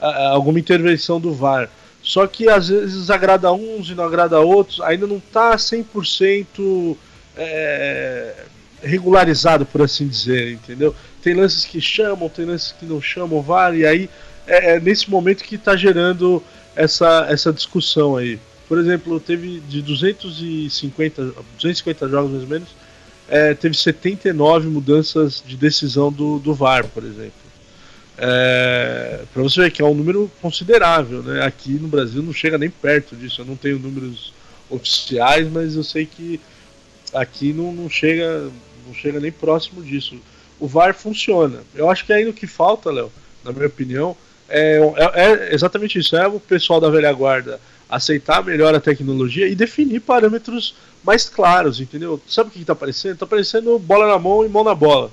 alguma 0.00 0.58
intervenção 0.58 1.18
do 1.18 1.32
VAR. 1.32 1.70
Só 2.02 2.26
que 2.26 2.48
às 2.48 2.68
vezes 2.68 3.10
agrada 3.10 3.50
uns 3.52 3.88
e 3.88 3.94
não 3.94 4.04
agrada 4.04 4.38
outros, 4.38 4.80
ainda 4.82 5.06
não 5.06 5.16
está 5.16 5.56
100% 5.56 6.96
é, 7.38 8.34
regularizado, 8.82 9.64
por 9.64 9.82
assim 9.82 10.06
dizer, 10.06 10.52
entendeu? 10.52 10.94
Tem 11.22 11.34
lances 11.34 11.64
que 11.64 11.80
chamam, 11.80 12.28
tem 12.28 12.44
lances 12.44 12.72
que 12.72 12.84
não 12.84 13.00
chamam 13.00 13.40
VAR, 13.40 13.74
e 13.74 13.86
aí 13.86 14.10
é, 14.46 14.76
é 14.76 14.80
nesse 14.80 15.10
momento 15.10 15.44
que 15.44 15.54
está 15.54 15.74
gerando 15.74 16.42
essa, 16.78 17.26
essa 17.28 17.52
discussão 17.52 18.16
aí. 18.16 18.38
Por 18.68 18.78
exemplo, 18.78 19.18
teve 19.18 19.60
de 19.68 19.82
250, 19.82 21.22
250 21.56 22.08
jogos 22.08 22.30
mais 22.30 22.42
ou 22.44 22.48
menos, 22.48 22.68
é, 23.28 23.52
teve 23.52 23.76
79 23.76 24.68
mudanças 24.68 25.42
de 25.44 25.56
decisão 25.56 26.12
do, 26.12 26.38
do 26.38 26.54
VAR, 26.54 26.86
por 26.86 27.02
exemplo. 27.02 27.32
É, 28.16 29.22
para 29.32 29.42
você 29.42 29.62
ver 29.62 29.70
que 29.72 29.82
é 29.82 29.84
um 29.84 29.94
número 29.94 30.30
considerável, 30.40 31.22
né? 31.22 31.44
Aqui 31.44 31.72
no 31.72 31.88
Brasil 31.88 32.22
não 32.22 32.32
chega 32.32 32.56
nem 32.56 32.70
perto 32.70 33.16
disso. 33.16 33.40
Eu 33.40 33.44
não 33.44 33.56
tenho 33.56 33.78
números 33.78 34.32
oficiais, 34.70 35.50
mas 35.50 35.74
eu 35.74 35.82
sei 35.82 36.06
que 36.06 36.40
aqui 37.12 37.52
não, 37.52 37.72
não 37.72 37.88
chega 37.88 38.50
não 38.86 38.94
chega 38.94 39.18
nem 39.18 39.32
próximo 39.32 39.82
disso. 39.82 40.16
O 40.60 40.66
VAR 40.66 40.94
funciona. 40.94 41.60
Eu 41.74 41.90
acho 41.90 42.04
que 42.04 42.12
ainda 42.12 42.30
o 42.30 42.34
que 42.34 42.46
falta, 42.46 42.90
Léo, 42.90 43.12
na 43.44 43.52
minha 43.52 43.66
opinião, 43.66 44.16
é, 44.48 44.80
é, 44.96 45.22
é, 45.24 45.54
exatamente 45.54 45.98
isso. 45.98 46.16
É 46.16 46.26
o 46.26 46.40
pessoal 46.40 46.80
da 46.80 46.90
velha 46.90 47.12
guarda 47.12 47.60
aceitar 47.88 48.44
melhor 48.44 48.74
a 48.74 48.80
tecnologia 48.80 49.48
e 49.48 49.54
definir 49.54 50.00
parâmetros 50.00 50.74
mais 51.02 51.28
claros, 51.28 51.80
entendeu? 51.80 52.20
Sabe 52.28 52.50
o 52.50 52.52
que 52.52 52.60
está 52.60 52.74
aparecendo? 52.74 53.14
Está 53.14 53.24
aparecendo 53.24 53.78
bola 53.78 54.06
na 54.06 54.18
mão 54.18 54.44
e 54.44 54.48
mão 54.48 54.62
na 54.62 54.74
bola. 54.74 55.10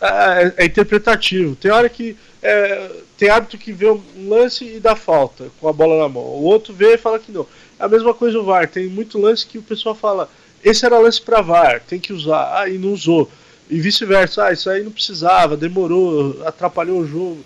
É, 0.00 0.06
é, 0.06 0.54
é 0.58 0.64
interpretativo. 0.66 1.56
Tem 1.56 1.70
hora 1.70 1.88
que 1.88 2.16
é, 2.42 2.90
tem 3.16 3.30
hábito 3.30 3.58
que 3.58 3.72
vê 3.72 3.88
um 3.90 4.02
lance 4.28 4.64
e 4.64 4.80
dá 4.80 4.94
falta 4.94 5.46
com 5.60 5.68
a 5.68 5.72
bola 5.72 6.02
na 6.02 6.08
mão. 6.08 6.22
O 6.22 6.42
outro 6.42 6.74
vê 6.74 6.94
e 6.94 6.98
fala 6.98 7.18
que 7.18 7.32
não. 7.32 7.46
É 7.78 7.84
a 7.84 7.88
mesma 7.88 8.14
coisa 8.14 8.38
o 8.38 8.44
VAR. 8.44 8.68
Tem 8.68 8.86
muito 8.86 9.18
lance 9.18 9.46
que 9.46 9.58
o 9.58 9.62
pessoal 9.62 9.94
fala: 9.94 10.28
esse 10.62 10.84
era 10.84 10.98
lance 10.98 11.20
para 11.20 11.40
VAR, 11.40 11.80
tem 11.80 11.98
que 11.98 12.12
usar. 12.12 12.60
Ah, 12.60 12.68
e 12.68 12.78
não 12.78 12.92
usou. 12.92 13.30
E 13.68 13.80
vice-versa. 13.80 14.44
Ah, 14.44 14.52
isso 14.52 14.68
aí 14.68 14.82
não 14.82 14.92
precisava, 14.92 15.56
demorou, 15.56 16.42
atrapalhou 16.46 17.00
o 17.00 17.06
jogo 17.06 17.44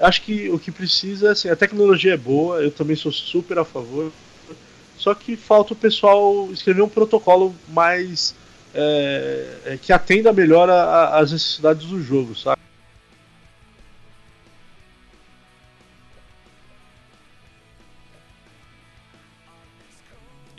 acho 0.00 0.22
que 0.22 0.48
o 0.48 0.58
que 0.58 0.70
precisa, 0.70 1.32
assim, 1.32 1.48
a 1.48 1.56
tecnologia 1.56 2.14
é 2.14 2.16
boa, 2.16 2.62
eu 2.62 2.70
também 2.70 2.96
sou 2.96 3.12
super 3.12 3.58
a 3.58 3.64
favor. 3.64 4.12
Só 4.96 5.14
que 5.14 5.36
falta 5.36 5.72
o 5.72 5.76
pessoal 5.76 6.48
escrever 6.52 6.82
um 6.82 6.88
protocolo 6.88 7.54
mais 7.68 8.34
é, 8.74 9.46
é 9.64 9.78
que 9.80 9.92
atenda 9.92 10.32
melhor 10.32 10.68
às 10.68 11.32
necessidades 11.32 11.86
do 11.86 12.02
jogo, 12.02 12.34
sabe? 12.34 12.58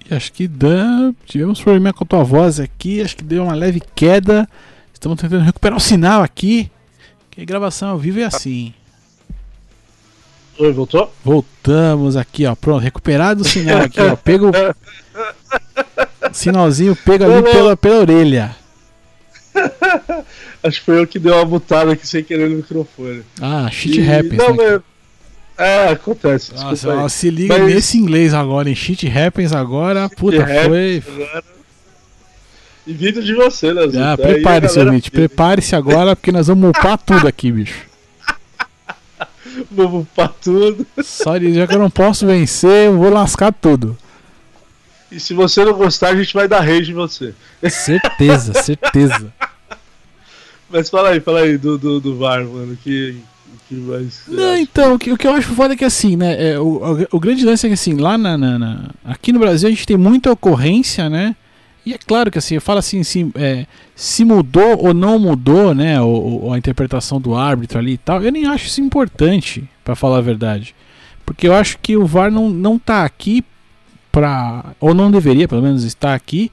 Acho 0.10 0.34
que 0.34 0.48
dá. 0.48 1.14
Tivemos 1.26 1.62
problema 1.62 1.94
com 1.94 2.04
a 2.04 2.08
tua 2.08 2.24
voz 2.24 2.60
aqui. 2.60 3.00
Acho 3.00 3.18
que 3.18 3.24
deu 3.24 3.44
uma 3.44 3.54
leve 3.54 3.80
queda. 3.94 4.50
Estamos 4.92 5.22
tentando 5.22 5.44
recuperar 5.44 5.78
o 5.78 5.82
sinal 5.82 6.24
aqui. 6.24 6.72
Que 7.30 7.46
gravação 7.46 7.90
ao 7.90 7.98
vivo 7.98 8.20
é 8.20 8.24
assim. 8.24 8.74
Oi, 10.60 10.74
voltou? 10.74 11.10
Voltamos 11.24 12.18
aqui, 12.18 12.46
ó. 12.46 12.54
Pronto, 12.54 12.84
recuperado 12.84 13.44
o 13.44 13.46
sinal 13.46 13.84
aqui, 13.84 14.02
ó. 14.02 14.14
Pega 14.18 14.46
o. 14.46 14.52
Sinalzinho 16.34 16.98
pega 16.98 17.26
ali 17.26 17.44
pela, 17.44 17.78
pela 17.78 18.02
orelha. 18.02 18.54
Acho 20.62 20.80
que 20.80 20.86
foi 20.86 21.00
eu 21.00 21.08
que 21.08 21.18
deu 21.18 21.34
uma 21.36 21.46
mutada 21.46 21.94
aqui 21.94 22.06
sem 22.06 22.22
querer 22.26 22.50
no 22.50 22.58
microfone. 22.58 23.24
Ah, 23.42 23.70
shit 23.72 24.02
e... 24.02 24.12
happens. 24.12 24.38
Não, 24.38 24.54
né? 24.54 24.82
É, 25.58 25.88
acontece. 25.90 26.54
Nossa, 26.54 26.90
ó, 26.94 27.08
se 27.08 27.30
liga 27.30 27.58
Mas... 27.58 27.74
nesse 27.74 27.98
inglês 27.98 28.34
agora, 28.34 28.70
em 28.70 28.76
shit 28.76 29.08
happens 29.08 29.54
agora. 29.54 30.10
Puta, 30.10 30.46
foi. 30.46 31.02
Agora. 31.08 31.44
E 32.86 32.94
vídeo 32.94 33.24
de 33.24 33.34
você, 33.34 33.74
né? 33.74 33.84
Ah, 33.98 34.18
prepare-se, 34.18 34.78
ouvinte. 34.78 35.10
Prepare-se 35.10 35.74
agora, 35.74 36.18
porque 36.18 36.34
nós 36.34 36.48
vamos 36.48 36.70
upar 36.70 36.98
tudo 36.98 37.28
aqui, 37.28 37.50
bicho. 37.50 37.89
vamos 39.72 40.04
upar 40.04 40.34
tudo. 40.42 40.86
Só 41.04 41.38
de 41.38 41.54
já 41.54 41.68
que 41.68 41.76
eu 41.76 41.80
não 41.80 41.90
posso 41.90 42.26
vencer, 42.26 42.88
eu 42.88 42.98
vou 42.98 43.10
lascar 43.10 43.52
tudo. 43.52 43.98
E 45.12 45.20
se 45.20 45.34
você 45.34 45.66
não 45.66 45.74
gostar, 45.74 46.10
a 46.10 46.16
gente 46.16 46.34
vai 46.34 46.48
dar 46.48 46.62
rage 46.62 46.92
em 46.92 46.96
você. 46.96 47.34
Certeza, 47.68 48.54
certeza. 48.62 49.34
Mas 50.70 50.90
fala 50.90 51.10
aí, 51.10 51.20
fala 51.20 51.42
aí 51.42 51.58
do, 51.58 51.78
do, 51.78 52.00
do 52.00 52.16
VAR, 52.16 52.46
mano, 52.46 52.78
que, 52.84 53.18
que 53.68 53.74
mais. 53.74 54.22
Não, 54.28 54.56
então, 54.56 54.94
o 54.94 55.00
que, 55.00 55.12
o 55.12 55.18
que 55.18 55.26
eu 55.26 55.34
acho 55.34 55.50
foda 55.56 55.74
é 55.74 55.78
que 55.78 55.86
assim, 55.86 56.16
né? 56.16 56.52
É, 56.52 56.60
o, 56.60 56.78
o, 56.78 57.08
o, 57.18 57.20
grande 57.20 57.44
lance 57.44 57.66
é 57.66 57.70
que 57.70 57.74
assim, 57.74 57.98
lá 57.98 58.20
na, 58.20 58.38
na, 58.38 58.60
na, 58.60 58.90
Aqui 59.04 59.34
no 59.34 59.40
Brasil 59.40 59.68
a 59.68 59.72
gente 59.72 59.88
tem 59.88 59.98
muita 59.98 60.32
ocorrência, 60.32 61.10
né? 61.10 61.36
E 61.86 61.94
é 61.94 61.98
claro 61.98 62.30
que 62.30 62.38
assim, 62.38 62.56
eu 62.56 62.62
falo 62.62 62.80
assim, 62.80 63.00
assim 63.00 63.32
é, 63.36 63.66
se 63.96 64.24
mudou 64.26 64.86
ou 64.86 64.94
não 64.94 65.18
mudou, 65.18 65.74
né? 65.74 66.02
Ou, 66.02 66.54
a 66.54 66.58
interpretação 66.58 67.20
do 67.20 67.36
árbitro 67.36 67.80
ali 67.80 67.94
e 67.94 67.98
tal, 67.98 68.22
eu 68.22 68.32
nem 68.32 68.46
acho 68.46 68.68
isso 68.68 68.82
importante, 68.82 69.68
para 69.84 69.96
falar 69.96 70.18
a 70.18 70.22
verdade. 70.22 70.76
Porque 71.26 71.48
eu 71.48 71.54
acho 71.54 71.78
que 71.80 71.96
o 71.96 72.06
VAR 72.06 72.32
não, 72.32 72.50
não 72.50 72.78
tá 72.78 73.04
aqui 73.06 73.44
para 74.12 74.66
ou 74.80 74.94
não 74.94 75.12
deveria, 75.12 75.48
pelo 75.48 75.62
menos, 75.62 75.84
estar 75.84 76.14
aqui 76.14 76.52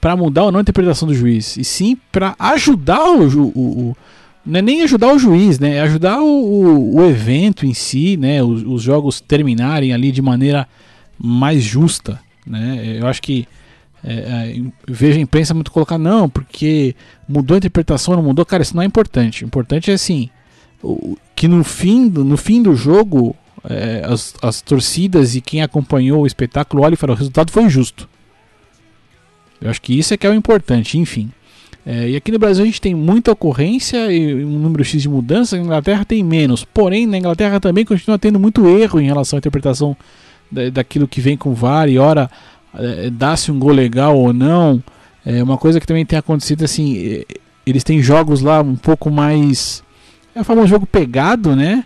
para 0.00 0.16
mudar 0.16 0.44
ou 0.44 0.52
não 0.52 0.58
a 0.58 0.62
interpretação 0.62 1.06
do 1.06 1.14
juiz, 1.14 1.56
e 1.56 1.62
sim 1.62 1.96
para 2.10 2.34
ajudar 2.38 3.04
o, 3.04 3.38
o, 3.38 3.48
o, 3.50 3.96
não 4.44 4.58
é 4.58 4.62
nem 4.62 4.82
ajudar 4.82 5.14
o 5.14 5.18
juiz, 5.18 5.60
né? 5.60 5.76
É 5.76 5.80
ajudar 5.82 6.20
o, 6.20 6.96
o, 6.96 7.04
evento 7.04 7.64
em 7.64 7.72
si, 7.72 8.16
né? 8.16 8.42
Os, 8.42 8.64
os, 8.64 8.82
jogos 8.82 9.20
terminarem 9.20 9.92
ali 9.92 10.10
de 10.10 10.20
maneira 10.20 10.66
mais 11.16 11.62
justa, 11.62 12.18
né? 12.44 12.98
Eu 12.98 13.06
acho 13.06 13.22
que 13.22 13.46
é, 14.04 14.14
é, 14.14 14.62
vejo 14.88 15.18
a 15.18 15.22
imprensa 15.22 15.54
muito 15.54 15.70
colocar 15.70 15.98
não, 15.98 16.28
porque 16.28 16.94
mudou 17.28 17.54
a 17.54 17.58
interpretação, 17.58 18.16
não 18.16 18.22
mudou, 18.22 18.44
cara, 18.44 18.62
isso 18.62 18.74
não 18.74 18.82
é 18.82 18.86
importante. 18.86 19.44
O 19.44 19.46
importante 19.46 19.90
é 19.90 19.94
assim, 19.94 20.28
o, 20.82 21.16
que 21.36 21.46
no 21.46 21.62
fim, 21.62 22.08
no 22.08 22.36
fim 22.36 22.62
do 22.62 22.74
jogo 22.74 23.36
é, 23.64 24.02
as, 24.04 24.34
as 24.42 24.60
torcidas 24.60 25.34
e 25.36 25.40
quem 25.40 25.62
acompanhou 25.62 26.22
o 26.22 26.26
espetáculo 26.26 26.82
olha 26.82 26.94
e 26.94 26.96
fala: 26.96 27.12
o 27.12 27.16
resultado 27.16 27.52
foi 27.52 27.68
justo. 27.68 28.08
Eu 29.60 29.70
acho 29.70 29.80
que 29.80 29.96
isso 29.96 30.12
é 30.12 30.16
que 30.16 30.26
é 30.26 30.30
o 30.30 30.34
importante, 30.34 30.98
enfim. 30.98 31.30
É, 31.84 32.10
e 32.10 32.16
aqui 32.16 32.30
no 32.30 32.38
Brasil 32.38 32.62
a 32.62 32.66
gente 32.66 32.80
tem 32.80 32.94
muita 32.94 33.32
ocorrência 33.32 34.12
e 34.12 34.44
um 34.44 34.58
número 34.58 34.84
X 34.84 35.02
de 35.02 35.08
mudanças, 35.08 35.58
na 35.58 35.64
Inglaterra 35.64 36.04
tem 36.04 36.22
menos. 36.22 36.64
Porém, 36.64 37.06
na 37.06 37.18
Inglaterra 37.18 37.60
também 37.60 37.84
continua 37.84 38.18
tendo 38.18 38.38
muito 38.38 38.66
erro 38.68 39.00
em 39.00 39.06
relação 39.06 39.36
à 39.36 39.38
interpretação 39.38 39.96
da, 40.50 40.70
daquilo 40.70 41.08
que 41.08 41.20
vem 41.20 41.36
com 41.36 41.50
o 41.50 41.54
VAR 41.54 41.88
e 41.88 41.98
ora 41.98 42.30
é, 42.74 43.10
dá-se 43.10 43.50
um 43.50 43.58
gol 43.58 43.72
legal 43.72 44.16
ou 44.16 44.32
não. 44.32 44.82
É 45.24 45.42
uma 45.42 45.58
coisa 45.58 45.78
que 45.78 45.86
também 45.86 46.04
tem 46.04 46.18
acontecido 46.18 46.64
assim, 46.64 46.98
é, 46.98 47.24
eles 47.64 47.84
têm 47.84 48.02
jogos 48.02 48.42
lá 48.42 48.60
um 48.60 48.76
pouco 48.76 49.10
mais 49.10 49.82
é 50.34 50.40
o 50.40 50.44
famoso 50.44 50.68
jogo 50.68 50.86
pegado, 50.86 51.54
né? 51.54 51.84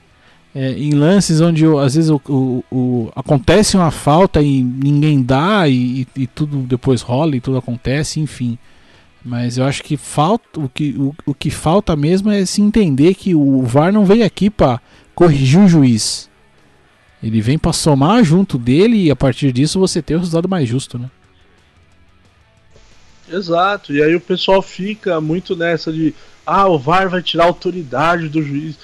é, 0.56 0.72
em 0.72 0.92
lances 0.92 1.42
onde 1.42 1.66
às 1.66 1.94
vezes 1.94 2.08
o, 2.08 2.18
o, 2.26 2.64
o, 2.72 3.12
acontece 3.14 3.76
uma 3.76 3.90
falta 3.90 4.40
e 4.40 4.62
ninguém 4.62 5.22
dá 5.22 5.68
e, 5.68 6.08
e, 6.16 6.26
tudo 6.26 6.56
depois 6.60 7.02
rola 7.02 7.36
e 7.36 7.42
tudo 7.42 7.58
acontece, 7.58 8.20
enfim. 8.20 8.56
Mas 9.22 9.58
eu 9.58 9.66
acho 9.66 9.82
que 9.82 9.98
falta 9.98 10.58
o 10.58 10.66
que, 10.66 10.94
o, 10.98 11.14
o 11.26 11.34
que 11.34 11.50
falta 11.50 11.94
mesmo 11.94 12.30
é 12.30 12.46
se 12.46 12.62
entender 12.62 13.12
que 13.14 13.34
o 13.34 13.62
VAR 13.64 13.92
não 13.92 14.06
veio 14.06 14.24
aqui 14.24 14.48
para 14.48 14.80
corrigir 15.14 15.60
o 15.60 15.68
juiz. 15.68 16.30
Ele 17.26 17.40
vem 17.40 17.58
para 17.58 17.72
somar 17.72 18.22
junto 18.22 18.56
dele 18.56 19.06
e 19.06 19.10
a 19.10 19.16
partir 19.16 19.50
disso 19.50 19.80
você 19.80 20.00
ter 20.00 20.14
o 20.14 20.18
resultado 20.18 20.48
mais 20.48 20.68
justo, 20.68 20.96
né? 20.96 21.10
Exato. 23.28 23.92
E 23.92 24.00
aí 24.00 24.14
o 24.14 24.20
pessoal 24.20 24.62
fica 24.62 25.20
muito 25.20 25.56
nessa 25.56 25.92
de 25.92 26.14
ah, 26.46 26.68
o 26.68 26.78
VAR 26.78 27.08
vai 27.08 27.20
tirar 27.20 27.44
a 27.44 27.48
autoridade 27.48 28.28
do 28.28 28.40
juiz. 28.40 28.76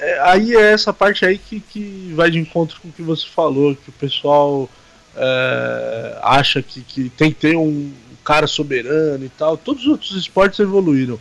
É, 0.00 0.20
aí 0.22 0.56
é 0.56 0.72
essa 0.72 0.92
parte 0.92 1.24
aí 1.24 1.38
que, 1.38 1.60
que 1.60 2.12
vai 2.16 2.32
de 2.32 2.38
encontro 2.40 2.80
com 2.80 2.88
o 2.88 2.92
que 2.92 3.02
você 3.02 3.26
falou, 3.28 3.76
que 3.76 3.90
o 3.90 3.92
pessoal 3.92 4.68
é, 5.14 6.18
acha 6.20 6.60
que, 6.60 6.80
que 6.80 7.08
tem 7.10 7.30
que 7.30 7.38
ter 7.38 7.56
um 7.56 7.92
cara 8.24 8.48
soberano 8.48 9.24
e 9.24 9.28
tal. 9.28 9.56
Todos 9.56 9.82
os 9.82 9.88
outros 9.88 10.16
esportes 10.16 10.58
evoluíram. 10.58 11.20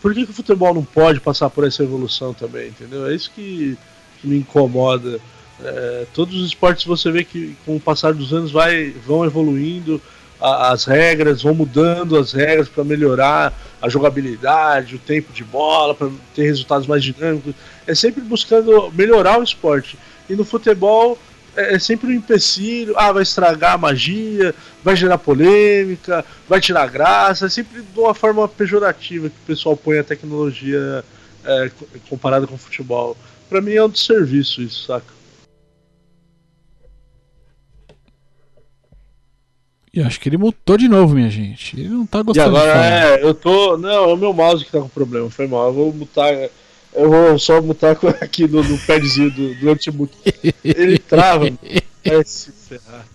Por 0.00 0.14
que, 0.14 0.24
que 0.24 0.30
o 0.30 0.34
futebol 0.34 0.72
não 0.72 0.84
pode 0.84 1.18
passar 1.18 1.50
por 1.50 1.66
essa 1.66 1.82
evolução 1.82 2.32
também, 2.32 2.68
entendeu? 2.68 3.08
É 3.08 3.14
isso 3.14 3.32
que, 3.34 3.76
que 4.20 4.28
me 4.28 4.36
incomoda. 4.36 5.18
É, 5.62 6.06
todos 6.12 6.34
os 6.34 6.48
esportes 6.48 6.84
você 6.84 7.10
vê 7.10 7.24
que 7.24 7.56
com 7.64 7.76
o 7.76 7.80
passar 7.80 8.12
dos 8.12 8.32
anos 8.32 8.50
vai, 8.50 8.90
vão 9.06 9.24
evoluindo, 9.24 10.00
as 10.40 10.84
regras, 10.84 11.42
vão 11.42 11.54
mudando 11.54 12.18
as 12.18 12.32
regras 12.32 12.68
para 12.68 12.84
melhorar 12.84 13.52
a 13.80 13.88
jogabilidade, 13.88 14.96
o 14.96 14.98
tempo 14.98 15.32
de 15.32 15.44
bola, 15.44 15.94
para 15.94 16.10
ter 16.34 16.44
resultados 16.44 16.86
mais 16.86 17.02
dinâmicos. 17.02 17.54
É 17.86 17.94
sempre 17.94 18.20
buscando 18.22 18.92
melhorar 18.92 19.38
o 19.38 19.42
esporte. 19.42 19.96
E 20.28 20.34
no 20.34 20.44
futebol 20.44 21.18
é, 21.56 21.74
é 21.74 21.78
sempre 21.78 22.08
um 22.08 22.12
empecilho, 22.12 22.94
ah, 22.96 23.12
vai 23.12 23.22
estragar 23.22 23.74
a 23.74 23.78
magia, 23.78 24.54
vai 24.82 24.96
gerar 24.96 25.18
polêmica, 25.18 26.24
vai 26.48 26.60
tirar 26.60 26.88
graça, 26.88 27.46
é 27.46 27.48
sempre 27.48 27.80
de 27.80 28.00
uma 28.00 28.14
forma 28.14 28.46
pejorativa 28.48 29.30
que 29.30 29.36
o 29.36 29.46
pessoal 29.46 29.76
põe 29.76 29.98
a 29.98 30.04
tecnologia 30.04 31.04
é, 31.44 31.70
comparada 32.10 32.46
com 32.46 32.54
o 32.54 32.58
futebol. 32.58 33.16
Para 33.48 33.60
mim 33.60 33.74
é 33.74 33.84
um 33.84 33.88
desserviço 33.88 34.60
isso, 34.60 34.86
saca? 34.86 35.14
E 39.94 40.02
acho 40.02 40.18
que 40.18 40.28
ele 40.28 40.36
mutou 40.36 40.76
de 40.76 40.88
novo, 40.88 41.14
minha 41.14 41.30
gente. 41.30 41.78
Ele 41.78 41.88
não 41.88 42.04
tá 42.04 42.20
gostando 42.20 42.56
e 42.56 42.58
agora, 42.58 42.84
É, 42.84 43.24
eu 43.24 43.32
tô. 43.32 43.76
Não, 43.76 44.10
é 44.10 44.12
o 44.12 44.16
meu 44.16 44.32
mouse 44.32 44.64
que 44.64 44.72
tá 44.72 44.80
com 44.80 44.88
problema. 44.88 45.30
Foi 45.30 45.46
mal. 45.46 45.68
Eu 45.68 45.72
vou 45.72 45.92
mutar. 45.92 46.34
Eu 46.92 47.08
vou 47.08 47.38
só 47.38 47.62
mutar 47.62 47.96
aqui 48.20 48.48
no, 48.48 48.60
no 48.64 48.76
padzinho 48.78 49.30
do, 49.30 49.54
do 49.54 49.66
notebook. 49.66 50.12
Ele 50.64 50.98
trava. 50.98 51.44
Vai 52.04 52.24
se 52.26 52.50
ferrar. 52.50 53.06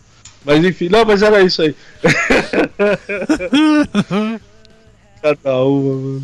Mas 0.46 0.64
enfim, 0.64 0.88
não, 0.88 1.04
mas 1.04 1.22
era 1.22 1.42
isso 1.42 1.62
aí. 1.62 1.76
Cada 5.22 5.64
uma, 5.64 5.96
mano. 5.96 6.24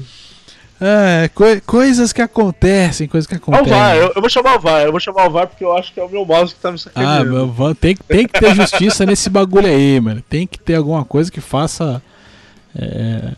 É, 0.79 1.29
co 1.33 1.45
coisas 1.65 2.11
que 2.11 2.21
acontecem, 2.21 3.07
coisas 3.07 3.27
que 3.27 3.35
acontecem. 3.35 3.71
É 3.71 3.75
o 3.75 3.77
VAR, 3.79 3.95
eu, 3.95 4.11
eu, 4.15 4.21
vou 4.21 4.29
chamar 4.29 4.55
o 4.55 4.59
VAR, 4.59 4.81
eu 4.81 4.91
vou 4.91 4.99
chamar 4.99 5.27
o 5.27 5.31
VAR 5.31 5.47
porque 5.47 5.63
eu 5.63 5.75
acho 5.75 5.93
que 5.93 5.99
é 5.99 6.03
o 6.03 6.09
meu 6.09 6.25
mouse 6.25 6.53
que 6.53 6.59
tá 6.59 6.71
me 6.71 6.77
sacaneando. 6.77 7.55
Ah, 7.59 7.75
tem, 7.79 7.95
tem 7.95 8.27
que 8.27 8.39
ter 8.39 8.53
justiça 8.53 9.05
nesse 9.07 9.29
bagulho 9.29 9.67
aí, 9.67 9.99
mano. 10.01 10.21
Tem 10.29 10.45
que 10.45 10.59
ter 10.59 10.75
alguma 10.75 11.05
coisa 11.05 11.31
que 11.31 11.39
faça. 11.39 12.01
É... 12.75 13.31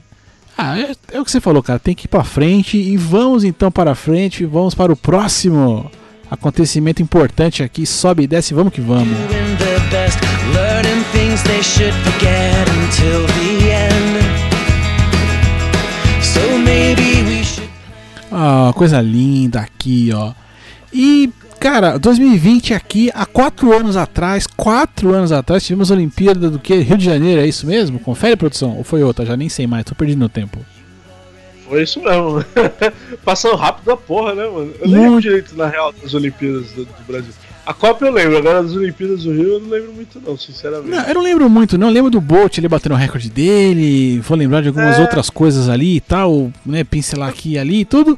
Ah, 0.58 0.80
é, 0.80 0.96
é, 1.14 1.20
o 1.20 1.24
que 1.24 1.32
você 1.32 1.40
falou, 1.40 1.62
cara. 1.62 1.78
Tem 1.78 1.94
que 1.94 2.06
ir 2.06 2.10
pra 2.10 2.24
frente 2.24 2.78
e 2.78 2.98
vamos 2.98 3.44
então 3.44 3.72
para 3.72 3.94
frente. 3.94 4.44
Vamos 4.44 4.74
para 4.74 4.92
o 4.92 4.98
próximo 4.98 5.92
acontecimento 6.32 7.04
importante 7.04 7.62
aqui. 7.62 7.86
Sobe 7.86 8.24
e 8.24 8.28
desce, 8.28 8.56
vamos 8.56 8.74
que 8.74 8.82
vamos. 8.82 9.16
Ah, 18.32 18.72
coisa 18.76 19.02
linda 19.02 19.62
aqui, 19.62 20.12
ó. 20.14 20.34
E, 20.94 21.32
cara, 21.60 21.98
2020 21.98 22.74
aqui, 22.74 23.10
há 23.14 23.26
quatro 23.26 23.74
anos 23.74 23.98
atrás, 23.98 24.48
quatro 24.48 25.14
anos 25.14 25.32
atrás, 25.32 25.64
tivemos 25.66 25.92
a 25.92 25.96
Olimpíada 25.96 26.50
do 26.50 26.60
que? 26.60 26.76
Rio 26.76 26.98
de 26.98 27.06
Janeiro, 27.06 27.42
é 27.42 27.48
isso 27.48 27.66
mesmo? 27.66 28.00
Confere, 28.00 28.36
produção? 28.36 28.78
Ou 28.78 28.84
foi 28.84 29.04
outra? 29.04 29.26
Já 29.26 29.38
nem 29.38 29.50
sei 29.50 29.68
mais, 29.68 29.86
tô 29.86 29.96
perdendo 29.96 30.30
tempo. 30.30 30.60
Foi 31.68 31.84
isso 31.84 32.02
mesmo. 32.02 32.44
Passando 33.24 33.56
rápido 33.56 33.92
a 33.92 33.98
porra, 33.98 34.34
né, 34.34 34.48
mano? 34.48 34.74
Eu 34.80 34.88
nem 34.88 35.02
lembro 35.02 35.22
direito, 35.22 35.56
na 35.56 35.68
real, 35.68 35.94
das 36.02 36.14
Olimpíadas 36.14 36.72
do, 36.72 36.86
do, 36.86 37.04
Brasil. 37.06 37.34
A 37.68 37.74
Copa 37.74 38.06
eu 38.06 38.14
lembro, 38.14 38.38
agora 38.38 38.64
das 38.64 38.72
Olimpíadas 38.72 39.24
do 39.24 39.34
Rio 39.34 39.56
eu 39.56 39.60
não 39.60 39.68
lembro 39.68 39.92
muito, 39.92 40.22
não, 40.26 40.38
sinceramente. 40.38 40.90
Não, 40.90 41.04
eu 41.04 41.14
não 41.16 41.22
lembro 41.22 41.50
muito, 41.50 41.78
não. 41.78 41.88
Eu 41.88 41.94
lembro 41.94 42.10
do 42.10 42.22
Bolt, 42.22 42.58
ele 42.58 42.70
batendo 42.70 42.94
o 42.94 42.98
recorde 42.98 43.30
dele. 43.30 44.22
Vou 44.22 44.38
lembrar 44.38 44.62
de 44.62 44.70
algumas 44.70 44.98
é... 44.98 45.02
outras 45.02 45.30
coisas 45.30 45.68
ali 45.68 45.98
e 45.98 46.00
tal, 46.00 46.50
né? 46.66 46.86
Pincelar 46.86 47.28
aqui 47.28 47.52
e 47.52 47.60
ali 47.60 47.82
e 47.82 47.86
tudo. 47.86 48.18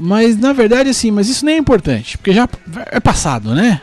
Mas 0.00 0.38
na 0.38 0.54
verdade, 0.54 0.88
assim, 0.88 1.10
mas 1.10 1.28
isso 1.28 1.44
nem 1.44 1.56
é 1.56 1.58
importante, 1.58 2.16
porque 2.16 2.32
já 2.32 2.48
é 2.90 2.98
passado, 2.98 3.54
né? 3.54 3.82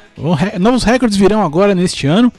Novos 0.60 0.84
recordes 0.84 1.18
virão 1.18 1.44
agora 1.44 1.76
neste 1.76 2.08
ano. 2.08 2.34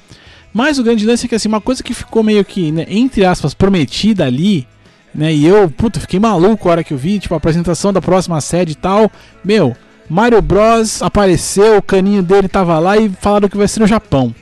Mas 0.52 0.76
o 0.80 0.82
grande 0.82 1.06
lance 1.06 1.26
é 1.26 1.28
que 1.28 1.36
assim, 1.36 1.48
uma 1.48 1.60
coisa 1.60 1.84
que 1.84 1.94
ficou 1.94 2.24
meio 2.24 2.44
que, 2.44 2.72
né, 2.72 2.84
entre 2.88 3.24
aspas, 3.24 3.54
prometida 3.54 4.24
ali, 4.24 4.66
né? 5.14 5.32
E 5.32 5.46
eu, 5.46 5.70
puta, 5.70 6.00
fiquei 6.00 6.18
maluco 6.18 6.68
a 6.68 6.72
hora 6.72 6.84
que 6.84 6.92
eu 6.92 6.98
vi, 6.98 7.20
tipo, 7.20 7.34
a 7.34 7.36
apresentação 7.36 7.92
da 7.92 8.02
próxima 8.02 8.40
sede 8.40 8.72
e 8.72 8.76
tal. 8.76 9.08
Meu, 9.44 9.76
Mario 10.08 10.40
Bros 10.40 11.02
apareceu, 11.02 11.78
o 11.78 11.82
caninho 11.82 12.22
dele 12.22 12.48
tava 12.48 12.78
lá 12.78 12.96
e 12.96 13.08
falaram 13.08 13.48
que 13.48 13.56
vai 13.56 13.68
ser 13.68 13.80
no 13.80 13.86
Japão. 13.86 14.34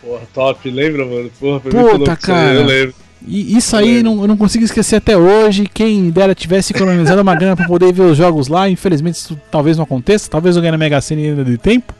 Porra, 0.00 0.22
top, 0.34 0.70
lembra, 0.70 1.06
mano? 1.06 1.30
Porra, 1.38 1.60
Puta, 1.60 2.16
cara. 2.16 2.54
Eu 2.54 2.66
lembro. 2.66 2.94
E 3.26 3.56
isso 3.56 3.76
aí 3.76 3.98
eu 3.98 4.04
não, 4.04 4.22
eu 4.22 4.26
não 4.26 4.36
consigo 4.36 4.64
esquecer 4.64 4.96
até 4.96 5.16
hoje. 5.16 5.68
Quem 5.72 6.10
dera 6.10 6.34
tivesse 6.34 6.72
economizado 6.72 7.22
uma 7.22 7.34
grana 7.34 7.56
para 7.56 7.66
poder 7.66 7.92
ver 7.92 8.02
os 8.02 8.16
jogos 8.16 8.48
lá. 8.48 8.68
Infelizmente 8.68 9.14
isso 9.14 9.38
talvez 9.50 9.76
não 9.76 9.84
aconteça. 9.84 10.28
Talvez 10.28 10.56
eu 10.56 10.62
ganhe 10.62 10.72
na 10.72 10.78
Mega 10.78 11.00
Sena 11.00 11.22
ainda 11.22 11.44
de 11.44 11.56
tempo. 11.56 11.94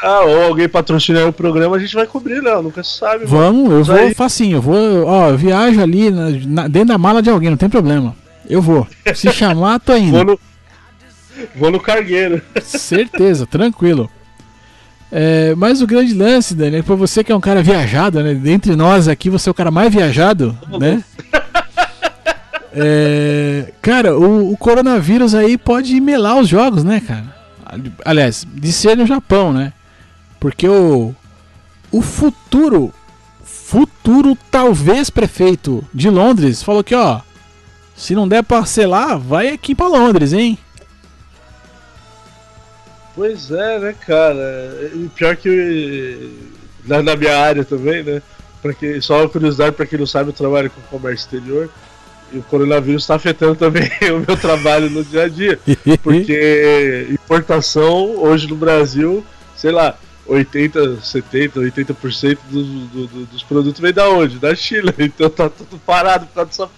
Ah, 0.00 0.20
ou 0.20 0.44
alguém 0.44 0.68
patrocinar 0.68 1.26
o 1.26 1.32
programa, 1.32 1.74
a 1.74 1.78
gente 1.78 1.94
vai 1.94 2.06
cobrir, 2.06 2.40
né? 2.40 2.54
Nunca 2.62 2.84
se 2.84 2.98
sabe. 2.98 3.24
Vamos, 3.24 3.70
eu 3.70 3.84
vou 3.84 3.96
aí... 3.96 4.14
facinho, 4.14 4.58
eu 4.58 4.62
vou, 4.62 5.04
ó, 5.04 5.30
eu 5.30 5.36
viajo 5.36 5.80
ali 5.82 6.08
na, 6.08 6.30
na, 6.30 6.68
dentro 6.68 6.88
da 6.88 6.98
mala 6.98 7.20
de 7.20 7.28
alguém, 7.28 7.50
não 7.50 7.56
tem 7.56 7.68
problema. 7.68 8.14
Eu 8.48 8.62
vou. 8.62 8.86
Se 9.12 9.30
chamar, 9.34 9.80
tô 9.80 9.96
indo. 9.96 10.12
vou, 10.12 10.24
no, 10.24 10.40
vou 11.54 11.70
no 11.70 11.80
cargueiro. 11.80 12.42
Certeza, 12.62 13.46
tranquilo. 13.46 14.10
É, 15.10 15.54
mas 15.54 15.80
o 15.80 15.86
grande 15.86 16.12
lance, 16.12 16.54
Dani, 16.54 16.76
é 16.76 16.82
pra 16.82 16.94
você 16.94 17.24
que 17.24 17.32
é 17.32 17.36
um 17.36 17.40
cara 17.40 17.62
viajado, 17.62 18.22
né? 18.22 18.34
Dentre 18.34 18.76
nós 18.76 19.08
aqui, 19.08 19.30
você 19.30 19.48
é 19.48 19.52
o 19.52 19.54
cara 19.54 19.70
mais 19.70 19.92
viajado, 19.92 20.56
né? 20.78 21.02
É, 22.80 23.72
cara, 23.80 24.16
o, 24.16 24.52
o, 24.52 24.56
coronavírus 24.56 25.34
aí 25.34 25.56
pode 25.56 25.98
melar 26.00 26.38
os 26.38 26.46
jogos, 26.46 26.84
né, 26.84 27.00
cara? 27.00 27.24
Aliás, 28.04 28.46
de 28.54 28.72
ser 28.72 28.96
no 28.96 29.06
Japão, 29.06 29.52
né? 29.52 29.72
Porque 30.38 30.68
o, 30.68 31.12
o 31.90 32.02
futuro, 32.02 32.92
futuro 33.42 34.36
talvez 34.50 35.10
prefeito 35.10 35.84
de 35.92 36.08
Londres 36.08 36.62
falou 36.62 36.84
que, 36.84 36.94
ó, 36.94 37.20
se 37.96 38.14
não 38.14 38.28
der 38.28 38.44
pra 38.44 38.64
selar, 38.64 39.18
vai 39.18 39.48
aqui 39.48 39.74
pra 39.74 39.88
Londres, 39.88 40.32
hein? 40.32 40.56
Pois 43.18 43.50
é, 43.50 43.80
né, 43.80 43.94
cara? 44.06 44.92
E 44.94 45.08
pior 45.08 45.34
que 45.34 46.30
na, 46.84 47.02
na 47.02 47.16
minha 47.16 47.36
área 47.36 47.64
também, 47.64 48.04
né? 48.04 48.22
Pra 48.62 48.72
que, 48.72 49.00
só 49.00 49.18
uma 49.18 49.28
curiosidade 49.28 49.74
para 49.74 49.86
quem 49.86 49.98
não 49.98 50.06
sabe, 50.06 50.30
eu 50.30 50.32
trabalho 50.32 50.70
com 50.70 50.80
comércio 50.82 51.24
exterior. 51.24 51.68
E 52.32 52.38
o 52.38 52.42
coronavírus 52.44 53.02
está 53.02 53.16
afetando 53.16 53.56
também 53.56 53.90
o 54.14 54.24
meu 54.24 54.36
trabalho 54.36 54.88
no 54.88 55.02
dia 55.02 55.24
a 55.24 55.28
dia. 55.28 55.58
Porque 56.00 57.08
importação 57.10 58.22
hoje 58.22 58.46
no 58.46 58.54
Brasil, 58.54 59.26
sei 59.56 59.72
lá, 59.72 59.98
80, 60.24 61.00
70, 61.00 61.58
80% 61.58 62.38
do, 62.48 62.62
do, 62.62 63.06
do, 63.08 63.26
dos 63.26 63.42
produtos 63.42 63.80
vem 63.80 63.92
da 63.92 64.08
onde? 64.08 64.38
Da 64.38 64.54
China. 64.54 64.94
Então 64.96 65.28
tá 65.28 65.50
tudo 65.50 65.76
parado 65.84 66.24
por 66.26 66.34
causa 66.34 66.50
dessa, 66.50 66.70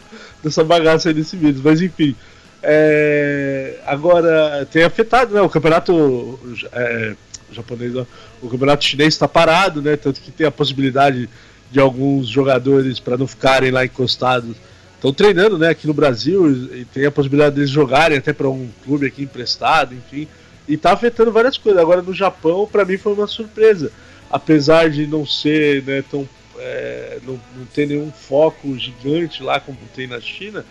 dessa 0.42 0.64
bagaça 0.64 1.10
aí 1.10 1.14
desse 1.14 1.36
vírus. 1.36 1.60
Mas 1.60 1.82
enfim. 1.82 2.16
É, 2.62 3.78
agora 3.86 4.66
tem 4.70 4.82
afetado, 4.82 5.34
né? 5.34 5.40
O 5.40 5.48
campeonato 5.48 6.38
é, 6.72 7.14
japonês, 7.52 7.94
o 8.42 8.48
campeonato 8.48 8.84
chinês 8.84 9.14
está 9.14 9.26
parado, 9.26 9.80
né? 9.80 9.96
Tanto 9.96 10.20
que 10.20 10.30
tem 10.30 10.46
a 10.46 10.50
possibilidade 10.50 11.28
de 11.70 11.80
alguns 11.80 12.28
jogadores 12.28 12.98
para 13.00 13.16
não 13.16 13.26
ficarem 13.26 13.70
lá 13.70 13.84
encostados 13.84 14.56
estão 14.96 15.14
treinando, 15.14 15.56
né? 15.56 15.68
Aqui 15.68 15.86
no 15.86 15.94
Brasil 15.94 16.50
e 16.74 16.84
tem 16.84 17.06
a 17.06 17.10
possibilidade 17.10 17.54
deles 17.54 17.70
jogarem 17.70 18.18
até 18.18 18.32
para 18.34 18.48
um 18.48 18.68
clube 18.84 19.06
aqui 19.06 19.22
emprestado, 19.22 19.94
enfim 19.94 20.28
e 20.70 20.76
tá 20.76 20.92
afetando 20.92 21.32
várias 21.32 21.58
coisas. 21.58 21.82
Agora 21.82 22.00
no 22.00 22.14
Japão, 22.14 22.66
para 22.70 22.84
mim 22.84 22.96
foi 22.96 23.12
uma 23.12 23.26
surpresa, 23.26 23.90
apesar 24.30 24.88
de 24.88 25.04
não 25.04 25.26
ser 25.26 25.82
né, 25.82 26.04
tão 26.08 26.28
é, 26.56 27.18
não, 27.26 27.40
não 27.56 27.66
ter 27.74 27.88
nenhum 27.88 28.12
foco 28.12 28.78
gigante 28.78 29.42
lá 29.42 29.58
como 29.58 29.76
tem 29.94 30.06
na 30.06 30.20
China. 30.20 30.64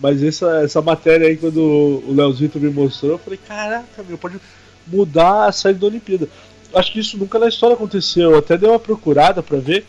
Mas 0.00 0.22
essa, 0.22 0.62
essa 0.62 0.80
matéria 0.80 1.26
aí, 1.26 1.36
quando 1.36 1.60
o 1.60 2.12
Leozito 2.14 2.60
me 2.60 2.70
mostrou, 2.70 3.12
eu 3.12 3.18
falei: 3.18 3.38
caraca, 3.46 4.02
meu, 4.06 4.16
pode 4.16 4.38
mudar 4.86 5.46
a 5.46 5.52
saída 5.52 5.80
da 5.80 5.86
Olimpíada. 5.86 6.28
Acho 6.74 6.92
que 6.92 7.00
isso 7.00 7.18
nunca 7.18 7.38
na 7.38 7.48
história 7.48 7.74
aconteceu. 7.74 8.32
Eu 8.32 8.38
até 8.38 8.56
dei 8.56 8.68
uma 8.68 8.78
procurada 8.78 9.42
para 9.42 9.58
ver. 9.58 9.84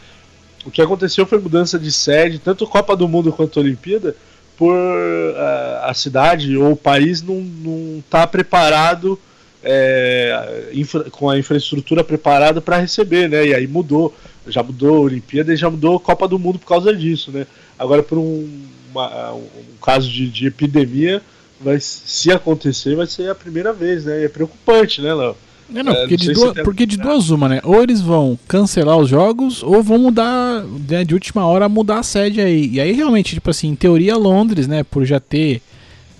O 0.65 0.71
que 0.71 0.81
aconteceu 0.81 1.25
foi 1.25 1.39
mudança 1.39 1.79
de 1.79 1.91
sede, 1.91 2.39
tanto 2.39 2.67
Copa 2.67 2.95
do 2.95 3.07
Mundo 3.07 3.31
quanto 3.31 3.59
Olimpíada, 3.59 4.15
por 4.57 4.73
uh, 4.73 5.85
a 5.85 5.93
cidade 5.93 6.57
ou 6.57 6.73
o 6.73 6.77
país 6.77 7.21
não, 7.21 7.35
não 7.35 8.03
tá 8.09 8.27
preparado 8.27 9.17
é, 9.63 10.69
infra, 10.73 11.09
com 11.09 11.29
a 11.29 11.37
infraestrutura 11.37 12.03
preparada 12.03 12.61
para 12.61 12.77
receber, 12.77 13.29
né? 13.29 13.47
E 13.47 13.53
aí 13.53 13.67
mudou, 13.67 14.13
já 14.47 14.63
mudou 14.63 14.97
a 14.97 15.01
Olimpíada 15.01 15.53
e 15.53 15.57
já 15.57 15.69
mudou 15.69 15.97
a 15.97 15.99
Copa 15.99 16.27
do 16.27 16.39
Mundo 16.39 16.59
por 16.59 16.67
causa 16.67 16.95
disso, 16.95 17.31
né? 17.31 17.45
Agora, 17.77 18.01
por 18.03 18.17
um, 18.17 18.49
uma, 18.91 19.33
um 19.33 19.77
caso 19.81 20.09
de, 20.09 20.29
de, 20.29 20.47
epidemia, 20.47 21.21
vai, 21.59 21.79
se 21.79 22.31
acontecer, 22.31 22.95
vai 22.95 23.07
ser 23.07 23.29
a 23.29 23.35
primeira 23.35 23.73
vez, 23.73 24.05
né? 24.05 24.21
E 24.21 24.25
é 24.25 24.29
preocupante, 24.29 25.01
né, 25.01 25.13
Léo? 25.13 25.35
É, 25.73 25.83
não, 25.83 25.93
porque, 25.93 26.15
é, 26.15 26.17
não 26.17 26.25
de, 26.25 26.33
duas, 26.33 26.53
porque 26.63 26.85
de 26.85 26.97
duas 26.97 27.29
uma, 27.29 27.47
né? 27.47 27.61
Ou 27.63 27.81
eles 27.83 28.01
vão 28.01 28.37
cancelar 28.47 28.97
os 28.97 29.09
jogos, 29.09 29.61
ou 29.61 29.83
vão 29.83 29.99
mudar, 29.99 30.63
né, 30.89 31.03
de 31.03 31.13
última 31.13 31.45
hora, 31.45 31.69
mudar 31.69 31.99
a 31.99 32.03
sede 32.03 32.41
aí. 32.41 32.69
E 32.71 32.79
aí, 32.79 32.91
realmente, 32.91 33.35
tipo 33.35 33.49
assim, 33.49 33.67
em 33.67 33.75
teoria, 33.75 34.17
Londres, 34.17 34.67
né, 34.67 34.83
por 34.83 35.05
já 35.05 35.19
ter 35.19 35.61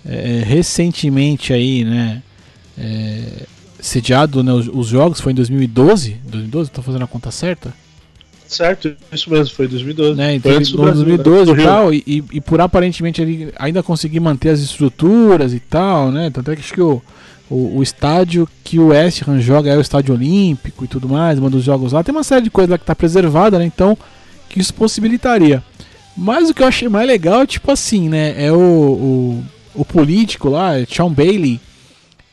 é, 0.05 0.43
recentemente 0.45 1.51
aí, 1.51 1.84
né, 1.84 2.21
é, 2.77 3.45
sediado 3.79 4.43
né, 4.43 4.53
os, 4.53 4.67
os, 4.67 4.88
jogos, 4.88 5.19
foi 5.19 5.32
em 5.32 5.36
2012. 5.36 6.17
2012, 6.25 6.71
tô 6.71 6.82
fazendo 6.82 7.03
a 7.03 7.08
conta 7.08 7.32
certa? 7.32 7.73
Certo, 8.50 8.96
isso 9.12 9.30
mesmo, 9.30 9.54
foi 9.56 9.68
em 9.68 9.70
2012. 9.70 10.18
Né, 10.18 10.36
então, 10.36 10.52
foi 10.52 10.60
antes 10.60 10.72
2012 10.72 11.54
né? 11.54 11.62
e 11.62 11.64
tal, 11.64 11.94
e, 11.94 12.04
e, 12.34 12.42
por 12.42 12.60
aparentemente 12.60 13.22
ele 13.22 13.54
ainda 13.56 13.84
conseguir 13.84 14.20
manter 14.20 14.50
as 14.50 14.60
estruturas 14.60 15.54
e 15.54 15.60
tal, 15.60 16.12
né? 16.12 16.32
Tanto 16.32 16.50
é 16.50 16.56
que 16.56 16.62
acho 16.62 16.74
que 16.74 16.82
o, 16.82 17.00
o, 17.48 17.78
o, 17.78 17.84
estádio 17.84 18.50
que 18.64 18.80
o 18.80 18.88
West 18.88 19.22
Ham 19.28 19.40
joga 19.40 19.70
é 19.70 19.78
o 19.78 19.82
estádio 19.82 20.16
olímpico 20.16 20.84
e 20.84 20.88
tudo 20.88 21.08
mais, 21.08 21.40
manda 21.40 21.58
os 21.58 21.64
jogos 21.64 21.94
lá. 21.94 22.04
Tem 22.04 22.14
uma 22.14 22.24
série 22.24 22.42
de 22.42 22.50
coisas 22.50 22.72
lá 22.72 22.78
que 22.80 22.84
está 22.84 22.96
preservada, 22.96 23.60
né? 23.60 23.66
Então, 23.66 23.96
que 24.50 24.60
isso 24.60 24.74
possibilitaria. 24.74 25.64
Mas 26.18 26.50
o 26.50 26.54
que 26.54 26.64
eu 26.64 26.68
achei 26.68 26.90
mais 26.90 27.08
legal 27.08 27.44
é 27.44 27.48
tipo 27.48 27.72
assim, 27.72 28.10
né? 28.10 28.34
É 28.36 28.52
o, 28.52 28.58
o, 28.58 29.46
o 29.76 29.86
político 29.86 30.50
lá, 30.50 30.72
Sean 30.92 31.14
Bailey, 31.14 31.62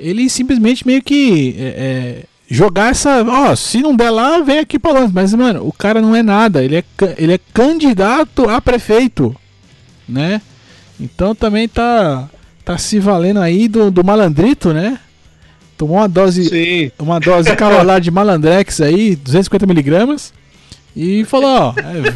ele 0.00 0.30
simplesmente 0.30 0.86
meio 0.86 1.02
que 1.02 1.54
é, 1.58 1.62
é, 1.62 2.22
jogar 2.48 2.90
essa. 2.90 3.22
Ó, 3.22 3.54
se 3.56 3.80
não 3.80 3.94
der 3.94 4.10
lá, 4.10 4.40
vem 4.40 4.58
aqui 4.58 4.78
pra 4.78 4.92
longe. 4.92 5.12
Mas, 5.12 5.34
mano, 5.34 5.66
o 5.66 5.72
cara 5.72 6.00
não 6.00 6.14
é 6.14 6.22
nada. 6.22 6.62
Ele 6.62 6.76
é, 6.76 6.84
ele 7.18 7.34
é 7.34 7.40
candidato 7.52 8.48
a 8.48 8.60
prefeito, 8.60 9.34
né? 10.08 10.40
Então 10.98 11.34
também 11.34 11.68
tá, 11.68 12.28
tá 12.64 12.78
se 12.78 12.98
valendo 12.98 13.40
aí 13.40 13.68
do, 13.68 13.90
do 13.90 14.04
malandrito, 14.04 14.72
né? 14.72 14.98
Tomou 15.76 15.98
uma 15.98 16.08
dose. 16.08 16.44
Sim. 16.44 16.90
Uma 16.98 17.20
dose 17.20 17.54
cavalar 17.56 18.00
de 18.00 18.10
malandrex 18.10 18.80
aí, 18.80 19.14
250 19.16 19.66
miligramas. 19.66 20.32
E 20.94 21.24
falou, 21.26 21.48
ó, 21.48 21.74
é, 21.76 22.14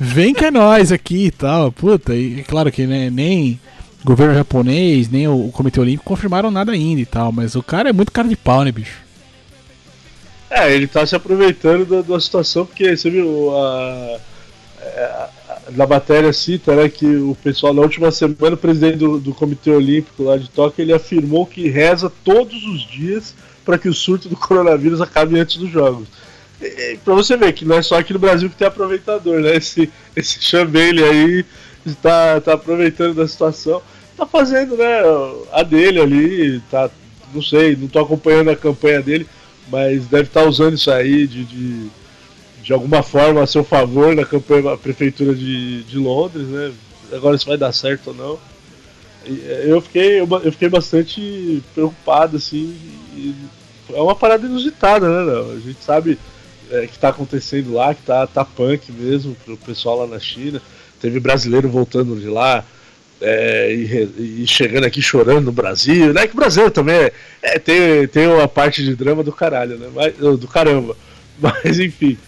vem 0.00 0.32
que 0.32 0.46
é 0.46 0.50
nós 0.50 0.90
aqui 0.90 1.26
e 1.26 1.30
tal. 1.30 1.70
Puta, 1.70 2.14
e 2.14 2.42
claro 2.44 2.72
que 2.72 2.86
né, 2.86 3.10
nem 3.10 3.60
governo 4.02 4.34
japonês, 4.34 5.10
nem 5.10 5.28
o 5.28 5.50
Comitê 5.52 5.78
Olímpico 5.80 6.04
confirmaram 6.04 6.50
nada 6.50 6.72
ainda 6.72 7.00
e 7.00 7.06
tal, 7.06 7.30
mas 7.30 7.54
o 7.54 7.62
cara 7.62 7.90
é 7.90 7.92
muito 7.92 8.12
cara 8.12 8.28
de 8.28 8.36
pau, 8.36 8.64
né, 8.64 8.72
bicho? 8.72 9.03
É, 10.54 10.72
ele 10.72 10.86
tá 10.86 11.04
se 11.04 11.16
aproveitando 11.16 11.84
da, 11.84 12.02
da 12.02 12.20
situação, 12.20 12.64
porque 12.64 12.96
você 12.96 13.10
viu 13.10 13.50
a, 13.56 14.18
a, 14.80 15.30
na 15.72 15.86
matéria 15.86 16.32
cita 16.32 16.76
né, 16.76 16.88
que 16.88 17.06
o 17.06 17.36
pessoal 17.42 17.74
na 17.74 17.82
última 17.82 18.10
semana, 18.12 18.54
o 18.54 18.56
presidente 18.56 18.98
do, 18.98 19.18
do 19.18 19.34
Comitê 19.34 19.70
Olímpico 19.70 20.22
lá 20.22 20.36
de 20.36 20.48
Tóquio, 20.48 20.82
ele 20.82 20.92
afirmou 20.92 21.44
que 21.44 21.68
reza 21.68 22.12
todos 22.22 22.62
os 22.64 22.88
dias 22.88 23.34
para 23.64 23.78
que 23.78 23.88
o 23.88 23.94
surto 23.94 24.28
do 24.28 24.36
coronavírus 24.36 25.00
acabe 25.00 25.38
antes 25.40 25.56
dos 25.56 25.70
jogos. 25.70 26.06
Para 27.04 27.14
você 27.14 27.36
ver 27.36 27.52
que 27.52 27.64
não 27.64 27.76
é 27.76 27.82
só 27.82 27.98
aqui 27.98 28.12
no 28.12 28.18
Brasil 28.18 28.48
que 28.48 28.56
tem 28.56 28.68
aproveitador, 28.68 29.40
né? 29.40 29.56
Esse, 29.56 29.90
esse 30.14 30.40
Chambele 30.40 31.02
aí 31.02 31.44
está 31.84 32.40
tá 32.40 32.52
aproveitando 32.54 33.14
da 33.14 33.26
situação 33.26 33.82
tá 34.16 34.26
fazendo, 34.26 34.76
né, 34.76 35.02
a 35.52 35.62
dele 35.62 36.00
ali, 36.00 36.60
tá, 36.70 36.90
não 37.32 37.42
sei, 37.42 37.76
não 37.76 37.88
tô 37.88 37.98
acompanhando 37.98 38.50
a 38.50 38.56
campanha 38.56 39.02
dele, 39.02 39.26
mas 39.68 40.06
deve 40.06 40.24
estar 40.24 40.42
tá 40.42 40.48
usando 40.48 40.74
isso 40.74 40.90
aí 40.90 41.26
de, 41.26 41.44
de, 41.44 41.90
de, 42.62 42.72
alguma 42.72 43.02
forma 43.02 43.42
a 43.42 43.46
seu 43.46 43.64
favor 43.64 44.14
na 44.14 44.24
campanha 44.24 44.62
da 44.62 44.76
prefeitura 44.76 45.34
de, 45.34 45.82
de 45.84 45.98
Londres, 45.98 46.46
né? 46.48 46.72
Agora 47.12 47.36
se 47.38 47.46
vai 47.46 47.56
dar 47.56 47.72
certo 47.72 48.08
ou 48.08 48.14
não. 48.14 48.38
Eu 49.64 49.80
fiquei, 49.80 50.20
eu 50.20 50.52
fiquei 50.52 50.68
bastante 50.68 51.62
preocupado, 51.72 52.36
assim. 52.36 52.76
é 53.90 54.00
uma 54.00 54.14
parada 54.14 54.46
inusitada, 54.46 55.08
né? 55.08 55.32
Não? 55.32 55.50
A 55.52 55.60
gente 55.60 55.82
sabe 55.82 56.18
é, 56.70 56.86
que 56.86 56.98
tá 56.98 57.08
acontecendo 57.08 57.72
lá, 57.72 57.94
que 57.94 58.02
tá, 58.02 58.26
tá 58.26 58.44
punk 58.44 58.92
mesmo 58.92 59.34
pro 59.44 59.56
pessoal 59.56 60.00
lá 60.00 60.06
na 60.06 60.18
China. 60.18 60.60
Teve 61.00 61.20
brasileiro 61.20 61.68
voltando 61.68 62.18
de 62.20 62.28
lá. 62.28 62.64
É, 63.20 63.72
e, 63.72 64.42
e, 64.42 64.46
chegando 64.46 64.84
aqui 64.84 65.00
chorando 65.00 65.46
no 65.46 65.52
Brasil, 65.52 66.12
né? 66.12 66.26
Que 66.26 66.34
o 66.34 66.36
Brasil 66.36 66.70
também 66.70 66.96
é, 66.96 67.12
é, 67.42 67.58
tem, 67.58 68.06
tem 68.08 68.26
uma 68.26 68.48
parte 68.48 68.84
de 68.84 68.94
drama 68.94 69.22
do 69.22 69.32
caralho, 69.32 69.78
né? 69.78 69.88
Mas, 69.94 70.14
do 70.16 70.48
caramba. 70.48 70.96
Mas 71.38 71.78
enfim. 71.78 72.18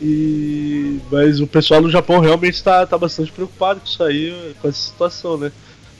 E, 0.00 1.00
mas 1.10 1.40
o 1.40 1.46
pessoal 1.46 1.80
no 1.82 1.90
Japão 1.90 2.20
realmente 2.20 2.54
está 2.54 2.86
tá 2.86 2.96
bastante 2.96 3.32
preocupado 3.32 3.80
com 3.80 3.86
isso 3.86 4.00
aí, 4.04 4.54
com 4.62 4.68
essa 4.68 4.78
situação, 4.78 5.36
né? 5.36 5.50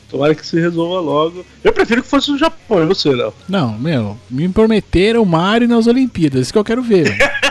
Tomara 0.09 0.35
que 0.35 0.47
se 0.47 0.59
resolva 0.59 1.01
logo. 1.01 1.45
Eu 1.65 1.73
prefiro 1.73 2.03
que 2.03 2.09
fosse 2.09 2.31
no 2.31 2.39
Japão, 2.39 2.83
e 2.83 2.87
você, 2.87 3.11
Léo? 3.11 3.35
Não, 3.49 3.77
meu, 3.77 4.17
me 4.31 4.49
prometeram 4.49 5.23
o 5.23 5.27
Mario 5.27 5.67
nas 5.67 5.89
Olimpíadas, 5.89 6.43
isso 6.43 6.53
que 6.53 6.59
eu 6.59 6.65
quero 6.65 6.81
ver. 6.81 7.15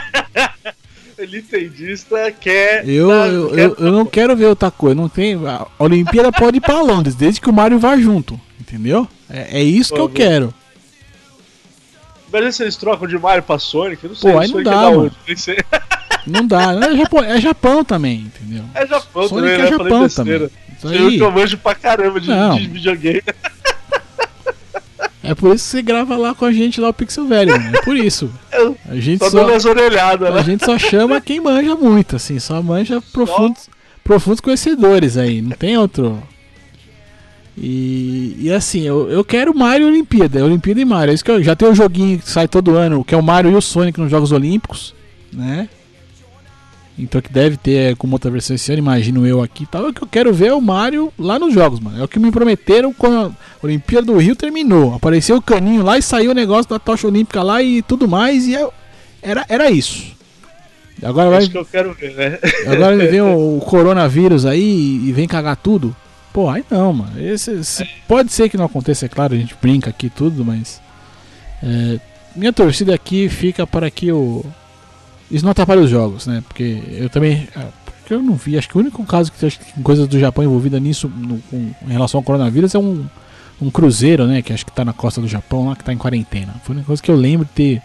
Nintendista 1.26 2.32
quer. 2.32 2.88
Eu, 2.88 3.10
eu, 3.12 3.50
quer... 3.50 3.60
eu, 3.60 3.76
eu, 3.80 3.92
não 3.92 4.06
quero 4.06 4.36
ver 4.36 4.46
outra 4.46 4.70
coisa. 4.70 4.96
Não 4.96 5.10
tem, 5.10 5.36
a 5.48 5.66
Olimpíada 5.80 6.32
pode 6.32 6.58
ir 6.58 6.62
pra 6.62 6.82
Londres, 6.82 7.16
desde 7.16 7.42
que 7.42 7.50
o 7.50 7.54
Mario 7.54 7.80
vá 7.80 7.98
junto. 7.98 8.40
Entendeu? 8.60 9.08
É, 9.30 9.60
é 9.60 9.64
isso 9.64 9.94
que 9.94 10.00
eu 10.00 10.10
quero. 10.10 10.54
Mas 12.32 12.56
se 12.56 12.64
eles 12.64 12.76
trocam 12.76 13.08
de 13.08 13.18
Mario 13.18 13.44
pra 13.44 13.58
Sonic, 13.58 14.04
eu 14.04 14.10
não 14.10 14.16
sei. 14.16 14.32
Pô, 14.32 14.40
aí 14.40 14.48
não 14.50 14.64
dá, 14.64 14.92
mano. 14.92 15.12
Não 16.28 16.46
dá, 16.46 16.74
é 16.74 16.98
Japão, 16.98 17.24
é 17.24 17.40
Japão 17.40 17.84
também, 17.86 18.20
entendeu? 18.20 18.66
É 18.76 18.86
Japão 18.86 19.30
Sonic 19.30 19.48
também, 19.48 19.54
é 19.54 19.58
né? 19.58 19.70
Japão 19.70 20.10
também. 20.10 20.50
Isso 20.78 20.88
aí... 20.88 20.98
Eu 20.98 21.10
que 21.10 21.20
eu 21.20 21.32
manjo 21.32 21.58
pra 21.58 21.74
caramba 21.74 22.20
de, 22.20 22.28
de 22.28 22.68
videogame. 22.68 23.24
É 25.28 25.36
por 25.36 25.54
isso 25.54 25.66
que 25.66 25.72
você 25.72 25.82
grava 25.82 26.16
lá 26.16 26.34
com 26.34 26.46
a 26.46 26.52
gente 26.52 26.80
lá 26.80 26.90
o 26.90 26.94
Pixel 26.94 27.26
Velho, 27.26 27.52
É 27.52 27.82
por 27.82 27.96
isso. 27.96 28.32
A 28.90 28.96
gente 28.96 29.20
só, 29.20 29.30
só 29.30 29.54
as 29.54 29.66
orelhadas, 29.66 30.34
né? 30.34 30.40
A 30.40 30.44
gente 30.44 30.66
só 30.66 30.80
chama 30.80 31.20
quem 31.22 31.40
manja 31.40 31.76
muito, 31.76 32.16
assim, 32.16 32.40
só 32.40 32.62
manja 32.64 33.02
profundos, 33.14 33.70
profundos 34.04 34.40
conhecedores 34.40 35.18
aí, 35.18 35.42
não 35.42 35.52
tem 35.52 35.78
outro. 35.78 36.24
E, 37.58 38.38
e 38.40 38.52
assim, 38.52 38.82
eu, 38.82 39.10
eu 39.10 39.24
quero 39.24 39.54
Mario 39.54 39.88
Olimpíada, 39.88 40.46
Olimpíada 40.46 40.80
e 40.80 40.86
Mario. 40.86 41.12
É 41.12 41.16
isso 41.16 41.26
que 41.26 41.32
eu, 41.32 41.44
já 41.44 41.56
tem 41.56 41.68
um 41.68 41.76
joguinho 41.76 42.20
que 42.20 42.30
sai 42.30 42.48
todo 42.48 42.76
ano, 42.76 43.04
que 43.04 43.14
é 43.14 43.18
o 43.18 43.24
Mario 43.24 43.52
e 43.52 43.56
o 43.56 43.62
Sonic 43.62 44.00
nos 44.00 44.12
Jogos 44.12 44.32
Olímpicos, 44.32 44.94
né? 45.34 45.68
Então 46.98 47.22
que 47.22 47.32
deve 47.32 47.58
ter 47.58 47.96
como 47.96 48.14
outra 48.14 48.32
versão 48.32 48.56
esse 48.56 48.72
ano, 48.72 48.80
imagino 48.80 49.28
eu 49.28 49.42
aqui 49.42 49.68
tal. 49.68 49.90
É 49.90 49.94
que 49.94 50.02
eu 50.02 50.08
quero 50.08 50.34
ver 50.34 50.52
o 50.54 50.62
Mario 50.62 51.14
lá 51.18 51.38
nos 51.38 51.54
jogos, 51.54 51.80
mano. 51.80 52.00
É 52.00 52.04
o 52.04 52.08
que 52.08 52.18
me 52.18 52.32
prometeram 52.32 52.92
quando 52.92 53.28
a 53.28 53.66
Olimpíada 53.66 54.08
do 54.08 54.18
Rio 54.18 54.36
terminou. 54.36 54.96
Apareceu 54.96 55.38
o 55.38 55.42
caninho 55.42 55.84
lá 55.84 55.98
e 55.98 56.02
saiu 56.02 56.32
o 56.32 56.36
negócio 56.36 56.70
da 56.70 56.80
tocha 56.80 57.08
olímpica 57.08 57.44
lá 57.44 57.62
e 57.62 57.84
tudo 57.84 58.08
mais. 58.08 58.48
E 58.48 58.54
eu, 58.54 58.74
era, 59.22 59.46
era 59.48 59.70
isso. 59.70 60.18
Agora 61.04 61.30
vai. 61.30 61.40
Isso 61.40 61.52
que 61.52 61.58
eu 61.58 61.66
quero 61.66 61.94
ver, 61.94 62.16
né? 62.16 62.40
Agora 62.66 62.98
vem 62.98 63.22
o, 63.22 63.58
o, 63.58 63.62
coronavírus 63.62 64.46
aí 64.46 65.02
e 65.06 65.12
vem 65.12 65.28
cagar 65.28 65.56
tudo. 65.56 65.96
Pô, 66.34 66.50
aí 66.50 66.64
não, 66.70 66.94
mano. 66.94 67.22
Esse, 67.22 67.52
esse, 67.52 67.88
pode 68.08 68.32
ser 68.32 68.50
que 68.50 68.58
não 68.58 68.66
aconteça, 68.66 69.06
é 69.06 69.10
claro, 69.10 69.36
a 69.36 69.38
gente 69.38 69.56
brinca 69.62 69.92
aqui 69.92 70.10
tudo, 70.10 70.44
mas. 70.44 70.82
É, 71.62 72.00
minha 72.36 72.54
torcida 72.54 72.94
aqui 72.94 73.30
fica 73.30 73.66
para 73.66 73.90
que 73.90 74.12
o 74.12 74.46
isso 75.30 75.44
não 75.44 75.52
atrapalha 75.52 75.82
os 75.82 75.90
jogos, 75.90 76.26
né? 76.26 76.44
Porque 76.48 76.82
eu 76.92 77.10
também. 77.10 77.48
Ah, 77.56 77.68
porque 78.00 78.14
eu 78.14 78.22
não 78.22 78.36
vi. 78.36 78.58
Acho 78.58 78.70
que 78.70 78.78
o 78.78 78.80
único 78.80 79.06
caso 79.06 79.32
que 79.32 79.38
tem 79.40 79.84
coisas 79.84 80.08
do 80.08 80.20
Japão 80.20 80.44
envolvida 80.44 80.80
nisso 80.80 81.10
no, 81.10 81.40
com, 81.42 81.72
em 81.86 81.92
relação 81.92 82.20
ao 82.20 82.24
coronavírus 82.24 82.74
é 82.74 82.80
um, 82.80 83.06
um 83.62 83.70
cruzeiro, 83.70 84.26
né? 84.26 84.42
Que 84.42 84.54
acho 84.54 84.66
que 84.66 84.72
tá 84.72 84.86
na 84.86 84.94
costa 84.94 85.20
do 85.20 85.28
Japão 85.28 85.68
lá, 85.68 85.76
que 85.76 85.84
tá 85.84 85.92
em 85.92 85.98
quarentena. 85.98 86.56
Foi 86.64 86.76
uma 86.76 86.86
coisa 86.86 87.02
que 87.02 87.12
eu 87.12 87.16
lembro 87.16 87.46
de 87.46 87.52
ter 87.52 87.82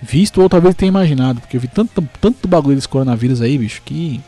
visto 0.00 0.40
ou 0.40 0.48
talvez 0.48 0.74
tenha 0.74 0.88
imaginado. 0.88 1.40
Porque 1.40 1.56
eu 1.56 1.60
vi 1.60 1.68
tanto, 1.68 2.08
tanto 2.20 2.48
bagulho 2.48 2.76
desse 2.76 2.88
coronavírus 2.88 3.42
aí, 3.42 3.58
bicho, 3.58 3.82
que. 3.84 4.20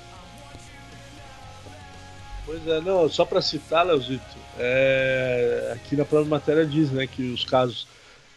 Pois 2.44 2.66
é, 2.66 2.80
não, 2.82 3.08
só 3.08 3.24
pra 3.24 3.40
citar, 3.40 3.86
Leozito, 3.86 4.36
é, 4.58 5.72
aqui 5.74 5.96
na 5.96 6.04
própria 6.04 6.28
matéria 6.28 6.66
diz, 6.66 6.90
né, 6.90 7.06
que 7.06 7.22
os 7.30 7.44
casos 7.44 7.86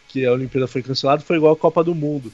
que 0.08 0.24
a 0.24 0.32
Olimpíada 0.32 0.66
foi 0.66 0.82
cancelada 0.82 1.22
foi 1.22 1.36
igual 1.36 1.54
a 1.54 1.56
Copa 1.56 1.82
do 1.82 1.94
Mundo. 1.94 2.32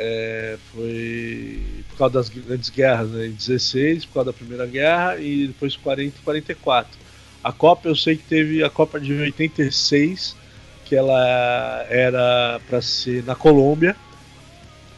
É, 0.00 0.56
foi 0.72 1.60
por 1.88 1.98
causa 1.98 2.14
das 2.14 2.28
grandes 2.28 2.70
guerras, 2.70 3.10
né, 3.10 3.26
em 3.26 3.32
16, 3.32 4.04
por 4.04 4.14
causa 4.14 4.30
da 4.30 4.32
Primeira 4.32 4.64
Guerra, 4.64 5.16
e 5.16 5.48
depois 5.48 5.76
40 5.76 6.16
e 6.16 6.22
44. 6.22 6.96
A 7.42 7.52
Copa 7.52 7.88
eu 7.88 7.96
sei 7.96 8.16
que 8.16 8.22
teve 8.22 8.62
a 8.62 8.70
Copa 8.70 9.00
de 9.00 9.12
86, 9.12 10.36
que 10.84 10.94
ela 10.94 11.84
era 11.90 12.60
para 12.68 12.80
ser 12.80 13.24
na 13.24 13.34
Colômbia, 13.34 13.96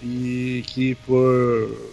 e 0.02 0.62
que 0.66 0.94
por 1.06 1.92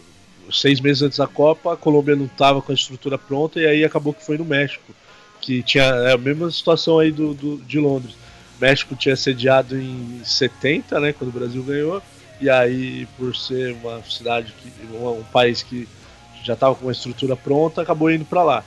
seis 0.51 0.79
meses 0.81 1.01
antes 1.01 1.17
da 1.17 1.27
Copa 1.27 1.73
a 1.73 1.77
Colômbia 1.77 2.15
não 2.15 2.25
estava 2.25 2.61
com 2.61 2.73
a 2.73 2.75
estrutura 2.75 3.17
pronta, 3.17 3.59
e 3.59 3.65
aí 3.65 3.85
acabou 3.85 4.13
que 4.13 4.25
foi 4.25 4.37
no 4.37 4.45
México, 4.45 4.93
que 5.39 5.63
tinha 5.63 5.83
é 5.83 6.13
a 6.13 6.17
mesma 6.17 6.51
situação 6.51 6.99
aí 6.99 7.11
do, 7.11 7.33
do 7.33 7.57
de 7.57 7.79
Londres. 7.79 8.15
O 8.57 8.61
México 8.61 8.95
tinha 8.95 9.15
sediado 9.15 9.79
em 9.79 10.21
70, 10.25 10.99
né, 10.99 11.13
quando 11.13 11.29
o 11.29 11.39
Brasil 11.39 11.63
ganhou, 11.63 12.01
e 12.39 12.49
aí, 12.49 13.07
por 13.17 13.35
ser 13.35 13.73
uma 13.73 14.01
cidade, 14.03 14.53
que, 14.53 14.71
um, 14.95 15.23
país 15.31 15.63
que 15.63 15.87
já 16.43 16.53
estava 16.53 16.75
com 16.75 16.85
uma 16.85 16.91
estrutura 16.91 17.35
pronta, 17.35 17.81
acabou 17.81 18.11
indo 18.11 18.25
para 18.25 18.43
lá. 18.43 18.63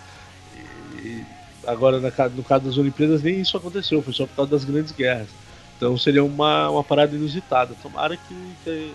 E 1.03 1.25
agora, 1.67 2.01
no 2.01 2.43
caso 2.43 2.65
das 2.65 2.77
Olimpíadas, 2.77 3.23
nem 3.23 3.41
isso 3.41 3.57
aconteceu, 3.57 4.03
foi 4.03 4.13
só 4.13 4.27
por 4.27 4.35
causa 4.35 4.51
das 4.51 4.65
grandes 4.65 4.93
guerras. 4.93 5.29
Então 5.77 5.97
seria 5.97 6.25
uma, 6.25 6.69
uma 6.69 6.85
parada 6.85 7.15
inusitada. 7.15 7.75
Tomara 7.81 8.17
que, 8.17 8.35
que 8.65 8.93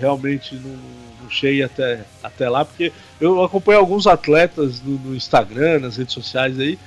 realmente 0.00 0.54
não, 0.54 0.76
não, 1.22 1.30
chegue 1.30 1.62
até, 1.62 2.04
até 2.22 2.48
lá, 2.48 2.64
porque 2.64 2.92
eu 3.20 3.44
acompanho 3.44 3.78
alguns 3.78 4.06
atletas 4.06 4.80
no, 4.80 4.98
no, 4.98 5.14
Instagram, 5.14 5.80
nas 5.80 5.96
redes 5.96 6.14
sociais 6.14 6.58
aí, 6.58 6.78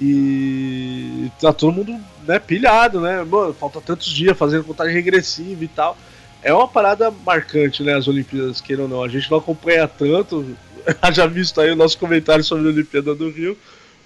e 0.00 1.30
tá 1.38 1.52
todo 1.52 1.74
mundo 1.74 2.00
né, 2.26 2.38
pilhado, 2.38 3.00
né? 3.00 3.22
Mano, 3.22 3.52
falta 3.52 3.80
tantos 3.80 4.08
dias 4.08 4.36
fazendo 4.36 4.64
contagem 4.64 4.94
regressiva 4.94 5.62
e 5.62 5.68
tal 5.68 5.96
é 6.42 6.52
uma 6.52 6.68
parada 6.68 7.12
marcante, 7.24 7.82
né? 7.82 7.94
As 7.94 8.08
Olimpíadas, 8.08 8.60
queira 8.60 8.82
ou 8.82 8.88
não. 8.88 9.02
A 9.02 9.08
gente 9.08 9.30
não 9.30 9.38
acompanha 9.38 9.86
tanto. 9.86 10.46
Já 11.12 11.26
visto 11.26 11.60
aí 11.60 11.70
o 11.70 11.76
nosso 11.76 11.98
comentário 11.98 12.42
sobre 12.42 12.66
a 12.68 12.70
Olimpíada 12.70 13.14
do 13.14 13.30
Rio. 13.30 13.56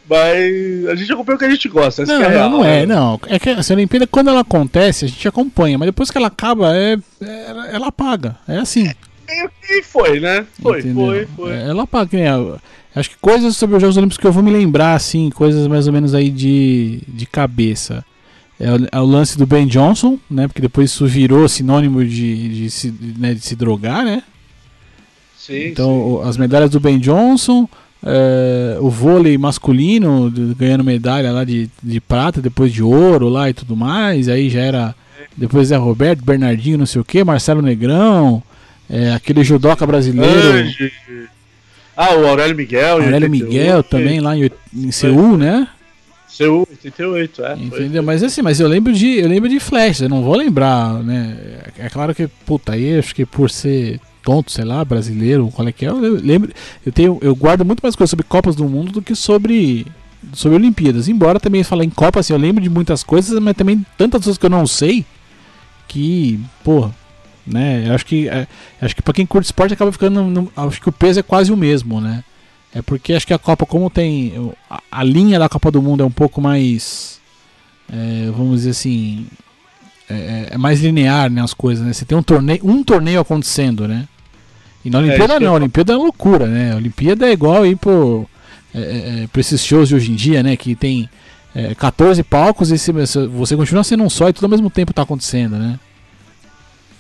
Mas 0.09 0.87
a 0.87 0.95
gente 0.95 1.13
acompanha 1.13 1.37
o 1.37 1.39
que 1.39 1.45
a 1.47 1.51
gente 1.51 1.69
gosta. 1.69 2.05
Não, 2.05 2.23
é 2.23 2.29
real, 2.29 2.51
não 2.51 2.65
é, 2.65 2.85
né? 2.85 2.95
não. 2.95 3.19
É 3.27 3.39
que 3.39 3.49
essa 3.49 3.73
Olimpíada, 3.73 4.07
quando 4.07 4.29
ela 4.29 4.41
acontece, 4.41 5.07
a 5.07 5.09
gente 5.09 5.27
acompanha. 5.27 5.79
Mas 5.79 5.87
depois 5.87 6.11
que 6.11 6.19
ela 6.19 6.27
acaba, 6.27 6.77
é, 6.77 6.99
é 7.23 7.75
ela 7.75 7.87
apaga. 7.87 8.37
É 8.47 8.59
assim. 8.59 8.87
É, 9.27 9.49
e 9.71 9.83
foi, 9.83 10.21
né? 10.21 10.45
Foi, 10.61 10.81
Entendeu? 10.81 11.07
foi, 11.07 11.29
foi. 11.35 11.53
É, 11.53 11.69
ela 11.69 11.85
apaga. 11.85 12.19
Né? 12.19 12.59
Acho 12.95 13.11
que 13.11 13.17
coisas 13.17 13.57
sobre 13.57 13.77
os 13.77 13.83
Jogos 13.83 13.97
Olímpicos 13.97 14.21
que 14.21 14.27
eu 14.27 14.33
vou 14.33 14.43
me 14.43 14.53
lembrar, 14.53 14.95
assim, 14.95 15.31
coisas 15.31 15.67
mais 15.67 15.87
ou 15.87 15.93
menos 15.93 16.15
aí 16.15 16.29
de, 16.29 17.01
de 17.09 17.25
cabeça. 17.25 18.05
É 18.59 18.71
o, 18.73 18.89
é 18.93 19.01
o, 19.01 19.05
lance 19.05 19.37
do 19.37 19.47
Ben 19.47 19.67
Johnson, 19.67 20.19
né? 20.31 20.47
Porque 20.47 20.63
depois 20.63 20.91
isso 20.91 21.07
virou 21.07 21.49
sinônimo 21.49 22.05
de, 22.05 22.49
de, 22.49 22.71
se, 22.71 22.95
né, 23.19 23.35
de 23.35 23.41
se 23.41 23.57
drogar, 23.57 24.05
né? 24.05 24.23
Sim, 25.37 25.67
então, 25.67 26.21
sim. 26.23 26.29
as 26.29 26.37
medalhas 26.37 26.71
do 26.71 26.81
Ben 26.81 26.99
Johnson, 26.99 27.69
é, 28.03 28.79
o 28.81 28.89
vôlei 28.89 29.37
masculino 29.37 30.33
ganhando 30.57 30.85
medalha 30.85 31.33
lá 31.33 31.45
de, 31.45 31.69
de 31.83 32.01
prata, 32.01 32.41
depois 32.41 32.73
de 32.73 32.83
ouro 32.83 33.29
lá 33.29 33.51
e 33.51 33.55
tudo 33.55 33.75
mais. 33.75 34.29
Aí 34.29 34.49
já 34.49 34.61
era. 34.61 34.95
Depois 35.37 35.73
é 35.73 35.77
Roberto, 35.77 36.25
Bernardinho, 36.25 36.79
não 36.79 36.87
sei 36.87 37.01
o 37.01 37.05
que, 37.05 37.25
Marcelo 37.25 37.61
Negrão, 37.61 38.41
é, 38.89 39.13
aquele 39.13 39.43
judoca 39.43 39.85
brasileiro. 39.85 40.71
Ah, 41.97 42.15
o 42.15 42.27
Aurélio 42.27 42.57
Miguel. 42.57 43.03
Aurélio 43.03 43.31
Miguel 43.31 43.83
também 43.83 44.21
lá 44.21 44.37
em, 44.37 44.51
em 44.73 44.91
Seul, 44.93 45.37
né? 45.37 45.67
Seu 46.37 46.67
88, 46.69 47.45
é. 47.45 47.55
Entendeu? 47.55 48.03
Mas 48.03 48.21
assim, 48.25 48.43
mas 48.43 48.59
eu 48.59 48.67
lembro 48.67 48.93
de. 48.93 49.21
Eu 49.21 49.29
lembro 49.29 49.49
de 49.49 49.61
Flash, 49.61 50.01
eu 50.01 50.09
não 50.09 50.25
vou 50.25 50.35
lembrar, 50.35 50.95
né? 50.95 51.63
É 51.79 51.89
claro 51.89 52.13
que, 52.13 52.27
puta, 52.27 52.73
aí 52.73 52.99
acho 52.99 53.15
que 53.15 53.25
por 53.25 53.49
ser 53.49 54.01
tonto, 54.25 54.51
sei 54.51 54.65
lá, 54.65 54.85
brasileiro, 54.85 55.49
qual 55.55 55.69
é 55.69 55.71
que 55.71 55.87
é, 55.87 55.91
eu 55.91 55.97
lembro. 55.97 56.53
Eu 56.85 56.91
tenho. 56.91 57.19
Eu 57.23 57.37
guardo 57.37 57.65
muito 57.65 57.81
mais 57.83 57.95
coisas 57.95 58.11
sobre 58.11 58.25
Copas 58.25 58.57
do 58.57 58.65
Mundo 58.65 58.91
do 58.91 59.01
que 59.03 59.15
sobre. 59.15 59.87
Sobre 60.33 60.57
Olimpíadas. 60.57 61.07
Embora 61.07 61.39
também 61.39 61.63
falar 61.63 61.85
em 61.85 61.91
Copa, 61.91 62.19
assim, 62.19 62.33
eu 62.33 62.39
lembro 62.39 62.61
de 62.61 62.71
muitas 62.71 63.05
coisas, 63.05 63.39
mas 63.39 63.55
também 63.57 63.87
tantas 63.97 64.25
coisas 64.25 64.39
que 64.39 64.47
eu 64.47 64.51
não 64.51 64.67
sei 64.67 65.05
que, 65.87 66.41
porra, 66.65 66.93
né? 67.47 67.85
Eu 67.87 67.95
acho 67.95 68.05
que. 68.05 68.29
É, 68.29 68.49
acho 68.81 68.97
que 68.97 69.03
pra 69.03 69.15
quem 69.15 69.25
curte 69.25 69.47
esporte 69.47 69.75
acaba 69.75 69.93
ficando. 69.93 70.21
No, 70.25 70.51
acho 70.57 70.81
que 70.81 70.89
o 70.89 70.93
peso 70.93 71.21
é 71.21 71.23
quase 71.23 71.53
o 71.53 71.57
mesmo, 71.57 72.01
né? 72.01 72.25
É 72.75 72.83
porque 72.83 73.13
acho 73.13 73.27
que 73.27 73.33
a 73.33 73.39
Copa, 73.39 73.65
como 73.65 73.89
tem. 73.89 74.53
A, 74.69 74.83
a 74.91 75.05
linha 75.05 75.39
da 75.39 75.49
Copa 75.49 75.71
do 75.71 75.81
Mundo 75.81 76.03
é 76.03 76.07
um 76.07 76.11
pouco 76.11 76.41
mais. 76.41 77.21
É, 77.91 78.31
vamos 78.31 78.61
dizer 78.61 78.71
assim. 78.71 79.27
É, 80.11 80.15
é, 80.15 80.49
é, 80.53 80.59
mais 80.59 80.81
linear, 80.81 81.31
né? 81.31 81.41
As 81.41 81.55
coisas, 81.55 81.87
né? 81.87 81.93
Você 81.93 82.05
tem 82.05 82.19
um 82.19 82.23
torneio, 82.23 82.61
um 82.65 82.83
torneio 82.83 83.21
acontecendo, 83.21 83.87
né? 83.87 84.09
E 84.85 84.91
na 84.91 84.99
Olimpíada 84.99 85.35
é, 85.35 85.41
não, 85.41 85.53
a 85.53 85.55
Olimpíada 85.55 85.93
é 85.93 85.97
loucura, 85.97 86.47
né? 86.47 86.73
A 86.73 86.77
Olimpíada 86.77 87.27
é 87.27 87.33
igual 87.33 87.63
aí 87.63 87.75
pro, 87.75 88.29
é, 88.75 89.23
é, 89.23 89.27
pra 89.29 89.41
esses 89.41 89.65
shows 89.65 89.89
de 89.89 89.95
hoje 89.95 90.13
em 90.13 90.15
dia, 90.15 90.43
né? 90.43 90.57
Que 90.57 90.75
tem 90.75 91.09
é, 91.55 91.75
14 91.75 92.23
palcos 92.25 92.71
e 92.71 92.77
se, 92.77 92.93
você 92.93 93.57
continua 93.57 93.85
sendo 93.85 94.03
um 94.03 94.11
só 94.11 94.29
e 94.29 94.33
tudo 94.33 94.45
ao 94.45 94.51
mesmo 94.51 94.69
tempo 94.69 94.93
tá 94.93 95.03
acontecendo, 95.03 95.57
né? 95.57 95.79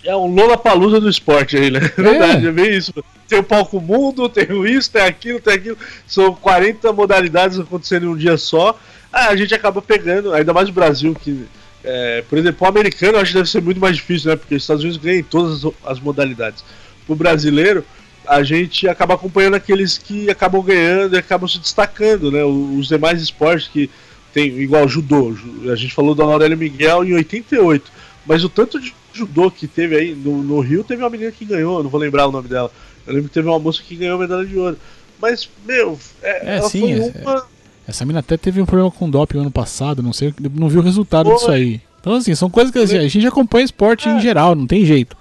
É 0.05 0.14
um 0.14 0.27
Lola 0.35 0.59
Palusa 0.59 1.01
do 1.01 1.09
esporte 1.09 1.57
aí, 1.57 1.71
né? 1.71 1.81
É 1.97 2.03
verdade, 2.03 2.47
é 2.47 2.53
bem 2.53 2.77
isso. 2.77 2.93
Tem 3.27 3.38
o 3.38 3.43
palco 3.43 3.81
mundo, 3.81 4.29
tem 4.29 4.53
o 4.53 4.67
isso, 4.67 4.90
tem 4.90 5.03
aquilo, 5.03 5.40
tem 5.40 5.55
aquilo. 5.55 5.79
São 6.07 6.35
40 6.35 6.93
modalidades 6.93 7.59
acontecendo 7.59 8.05
em 8.05 8.09
um 8.11 8.17
dia 8.17 8.37
só. 8.37 8.79
Ah, 9.11 9.29
a 9.29 9.37
gente 9.37 9.55
acaba 9.55 9.81
pegando, 9.81 10.35
ainda 10.35 10.53
mais 10.53 10.69
o 10.69 10.73
Brasil, 10.73 11.14
que, 11.14 11.47
é, 11.83 12.23
por 12.29 12.37
exemplo, 12.37 12.67
o 12.67 12.69
americano 12.69 13.17
eu 13.17 13.23
acho 13.23 13.33
que 13.33 13.38
deve 13.38 13.49
ser 13.49 13.62
muito 13.62 13.81
mais 13.81 13.97
difícil, 13.97 14.31
né? 14.31 14.37
Porque 14.37 14.55
os 14.55 14.62
Estados 14.62 14.83
Unidos 14.83 15.01
ganham 15.01 15.21
em 15.21 15.25
todas 15.25 15.64
as, 15.64 15.73
as 15.87 16.01
modalidades. 16.01 16.62
O 17.09 17.14
brasileiro, 17.14 17.83
a 18.27 18.43
gente 18.43 18.87
acaba 18.87 19.14
acompanhando 19.14 19.55
aqueles 19.55 19.97
que 19.97 20.29
acabam 20.29 20.62
ganhando 20.62 21.14
e 21.14 21.19
acabam 21.19 21.49
se 21.49 21.59
destacando, 21.59 22.31
né? 22.31 22.45
Os 22.45 22.88
demais 22.88 23.23
esportes 23.23 23.69
que 23.69 23.88
tem, 24.35 24.49
igual 24.59 24.87
judô, 24.87 25.35
a 25.73 25.77
gente 25.77 25.95
falou 25.95 26.14
do 26.14 26.23
Aurélio 26.23 26.59
Miguel 26.59 27.05
em 27.05 27.14
88, 27.14 27.90
mas 28.27 28.45
o 28.45 28.49
tanto 28.49 28.81
de 28.81 28.93
judô 29.14 29.50
que 29.50 29.66
teve 29.66 29.96
aí 29.96 30.14
no, 30.14 30.42
no 30.42 30.61
Rio, 30.61 30.85
teve 30.85 31.03
uma 31.03 31.11
menina 31.11 31.31
que 31.31 31.44
ganhou, 31.44 31.83
não 31.83 31.90
vou 31.90 32.00
lembrar 32.00 32.27
o 32.27 32.33
nome 32.33 32.48
dela. 32.48 32.70
Eu 33.07 33.14
lembro 33.14 33.29
que 33.29 33.35
teve 33.35 33.48
uma 33.48 33.59
moça 33.59 33.83
que 33.83 33.96
ganhou 33.96 34.18
medalha 34.18 34.44
de 34.44 34.59
ouro. 34.59 34.77
Mas, 35.20 35.48
meu, 35.64 35.98
é, 36.22 36.57
é 36.57 36.62
sim, 36.62 36.92
é, 36.92 37.12
uma... 37.22 37.46
Essa 37.87 38.05
menina 38.05 38.20
até 38.20 38.37
teve 38.37 38.61
um 38.61 38.66
problema 38.66 38.90
com 38.90 39.09
doping 39.09 39.38
ano 39.38 39.50
passado, 39.50 40.03
não 40.03 40.12
sei, 40.12 40.35
não 40.55 40.68
viu 40.68 40.81
o 40.81 40.85
resultado 40.85 41.31
Pô, 41.31 41.37
disso 41.37 41.50
aí. 41.50 41.81
Então, 42.00 42.14
assim, 42.14 42.35
são 42.35 42.50
coisas 42.50 42.72
que 42.72 42.79
assim, 42.79 42.98
a 42.98 43.09
gente 43.09 43.27
acompanha 43.27 43.64
esporte 43.64 44.09
é. 44.09 44.12
em 44.12 44.20
geral, 44.20 44.55
não 44.55 44.66
tem 44.66 44.85
jeito. 44.85 45.16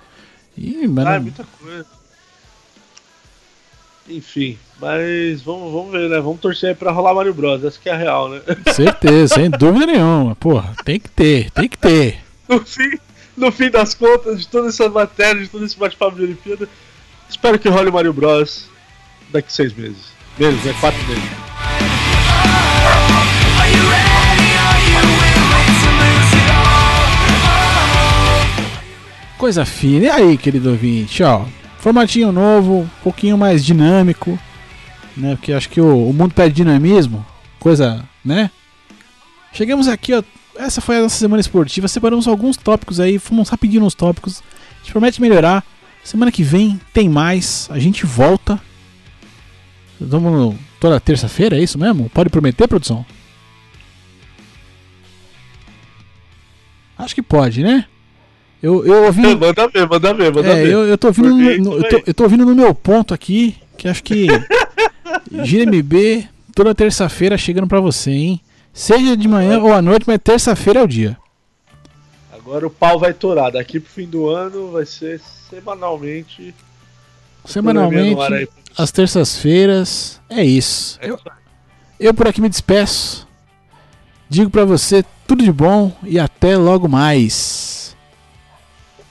Mano... 0.89 1.09
Ah, 1.09 1.15
é 1.15 1.19
muita 1.19 1.45
coisa. 1.61 1.85
Enfim, 4.09 4.57
mas 4.81 5.41
vamos, 5.41 5.71
vamos 5.71 5.91
ver, 5.91 6.09
né? 6.09 6.19
Vamos 6.19 6.41
torcer 6.41 6.69
aí 6.69 6.75
pra 6.75 6.91
rolar 6.91 7.13
Mario 7.13 7.33
Bros. 7.33 7.63
Essa 7.63 7.79
que 7.79 7.89
é 7.89 7.93
a 7.93 7.97
real, 7.97 8.29
né? 8.29 8.41
Certeza, 8.73 9.35
sem 9.35 9.49
dúvida 9.57 9.85
nenhuma. 9.85 10.35
Porra, 10.35 10.75
tem 10.83 10.99
que 10.99 11.09
ter, 11.09 11.49
tem 11.51 11.69
que 11.69 11.77
ter. 11.77 12.19
No 12.49 12.59
fim, 12.65 12.91
no 13.35 13.51
fim 13.51 13.69
das 13.69 13.93
contas, 13.93 14.41
de 14.41 14.47
todas 14.47 14.73
essas 14.73 14.91
matérias, 14.91 15.45
de 15.45 15.49
todo 15.49 15.65
esse 15.65 15.77
bate-papo 15.77 16.15
de 16.15 16.23
Olimpíada, 16.23 16.69
espero 17.29 17.57
que 17.57 17.69
role 17.69 17.91
Mario 17.91 18.13
Bros. 18.13 18.69
daqui 19.29 19.51
seis 19.51 19.73
meses. 19.73 20.13
Meses, 20.37 20.63
né? 20.63 20.75
Quatro 20.79 21.03
meses. 21.07 21.23
Coisa 29.37 29.65
fina. 29.65 30.05
E 30.05 30.09
aí, 30.09 30.37
querido 30.37 30.69
ouvinte? 30.69 31.21
Ó, 31.21 31.45
formatinho 31.79 32.31
novo, 32.31 32.81
um 32.81 32.89
pouquinho 33.03 33.37
mais 33.37 33.65
dinâmico, 33.65 34.39
né? 35.17 35.35
Porque 35.35 35.51
acho 35.51 35.69
que 35.69 35.81
o, 35.81 36.09
o 36.09 36.13
mundo 36.13 36.33
pede 36.33 36.55
dinamismo, 36.55 37.25
coisa, 37.59 38.07
né? 38.23 38.49
Chegamos 39.51 39.87
aqui, 39.87 40.13
ó, 40.13 40.23
essa 40.55 40.81
foi 40.81 40.97
a 40.97 41.01
nossa 41.01 41.17
semana 41.17 41.41
esportiva. 41.41 41.87
Separamos 41.87 42.27
alguns 42.27 42.57
tópicos 42.57 42.99
aí, 42.99 43.19
fomos 43.19 43.49
rapidinho 43.49 43.83
nos 43.83 43.95
tópicos. 43.95 44.41
A 44.75 44.83
gente 44.83 44.91
promete 44.91 45.21
melhorar. 45.21 45.63
Semana 46.03 46.31
que 46.31 46.43
vem 46.43 46.79
tem 46.93 47.07
mais. 47.07 47.67
A 47.71 47.79
gente 47.79 48.05
volta. 48.05 48.59
Vamos 49.99 50.55
toda 50.79 50.99
terça-feira, 50.99 51.57
é 51.57 51.63
isso 51.63 51.79
mesmo? 51.79 52.09
Pode 52.09 52.29
prometer, 52.29 52.67
produção? 52.67 53.05
Acho 56.97 57.15
que 57.15 57.21
pode, 57.21 57.63
né? 57.63 57.85
Eu, 58.61 58.85
eu 58.85 59.05
ouvi. 59.05 59.21
Manda 59.35 59.67
ver, 59.67 59.87
manda 59.87 60.13
ver, 60.13 60.33
manda 60.33 60.49
é, 60.49 60.63
ver. 60.63 60.71
Eu, 60.71 60.85
eu, 60.85 60.97
tô 60.97 61.07
ouvindo 61.07 61.29
no, 61.29 61.37
no, 61.37 61.73
eu, 61.77 61.89
tô, 61.89 62.03
eu 62.07 62.13
tô 62.13 62.23
ouvindo 62.23 62.45
no 62.45 62.55
meu 62.55 62.73
ponto 62.73 63.13
aqui, 63.13 63.55
que 63.77 63.87
acho 63.87 64.03
que. 64.03 64.27
GMB, 65.31 66.27
toda 66.53 66.75
terça-feira 66.75 67.37
chegando 67.37 67.67
pra 67.67 67.79
você, 67.79 68.11
hein? 68.11 68.41
Seja 68.73 69.15
de 69.15 69.27
manhã 69.27 69.59
ou 69.59 69.71
à 69.71 69.81
noite, 69.81 70.05
mas 70.07 70.17
terça-feira 70.21 70.79
é 70.79 70.83
o 70.83 70.87
dia. 70.87 71.15
Agora 72.33 72.65
o 72.65 72.71
pau 72.71 72.97
vai 72.97 73.13
torar. 73.13 73.51
Daqui 73.51 73.79
pro 73.79 73.91
fim 73.91 74.07
do 74.07 74.27
ano 74.27 74.71
vai 74.71 74.85
ser 74.85 75.21
semanalmente. 75.49 76.55
Semanalmente, 77.45 78.49
às 78.75 78.91
terças-feiras. 78.91 80.19
É 80.27 80.43
isso. 80.43 80.97
É 81.01 81.09
eu, 81.11 81.19
eu 81.99 82.13
por 82.13 82.27
aqui 82.27 82.41
me 82.41 82.49
despeço. 82.49 83.27
Digo 84.27 84.49
para 84.49 84.65
você 84.65 85.05
tudo 85.27 85.43
de 85.43 85.51
bom 85.51 85.95
e 86.03 86.19
até 86.19 86.57
logo 86.57 86.87
mais. 86.87 87.95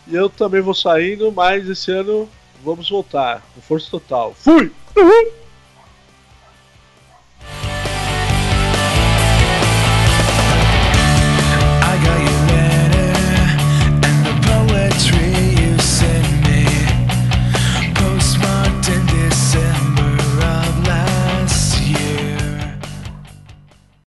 E 0.09 0.15
eu 0.17 0.29
também 0.29 0.61
vou 0.61 0.75
saindo, 0.75 1.31
mas 1.31 1.69
esse 1.69 1.93
ano 1.93 2.29
vamos 2.65 2.91
voltar 2.91 3.43
com 3.55 3.61
força 3.61 3.89
total. 3.89 4.35
Fui! 4.37 4.73
Uhum. 4.97 5.42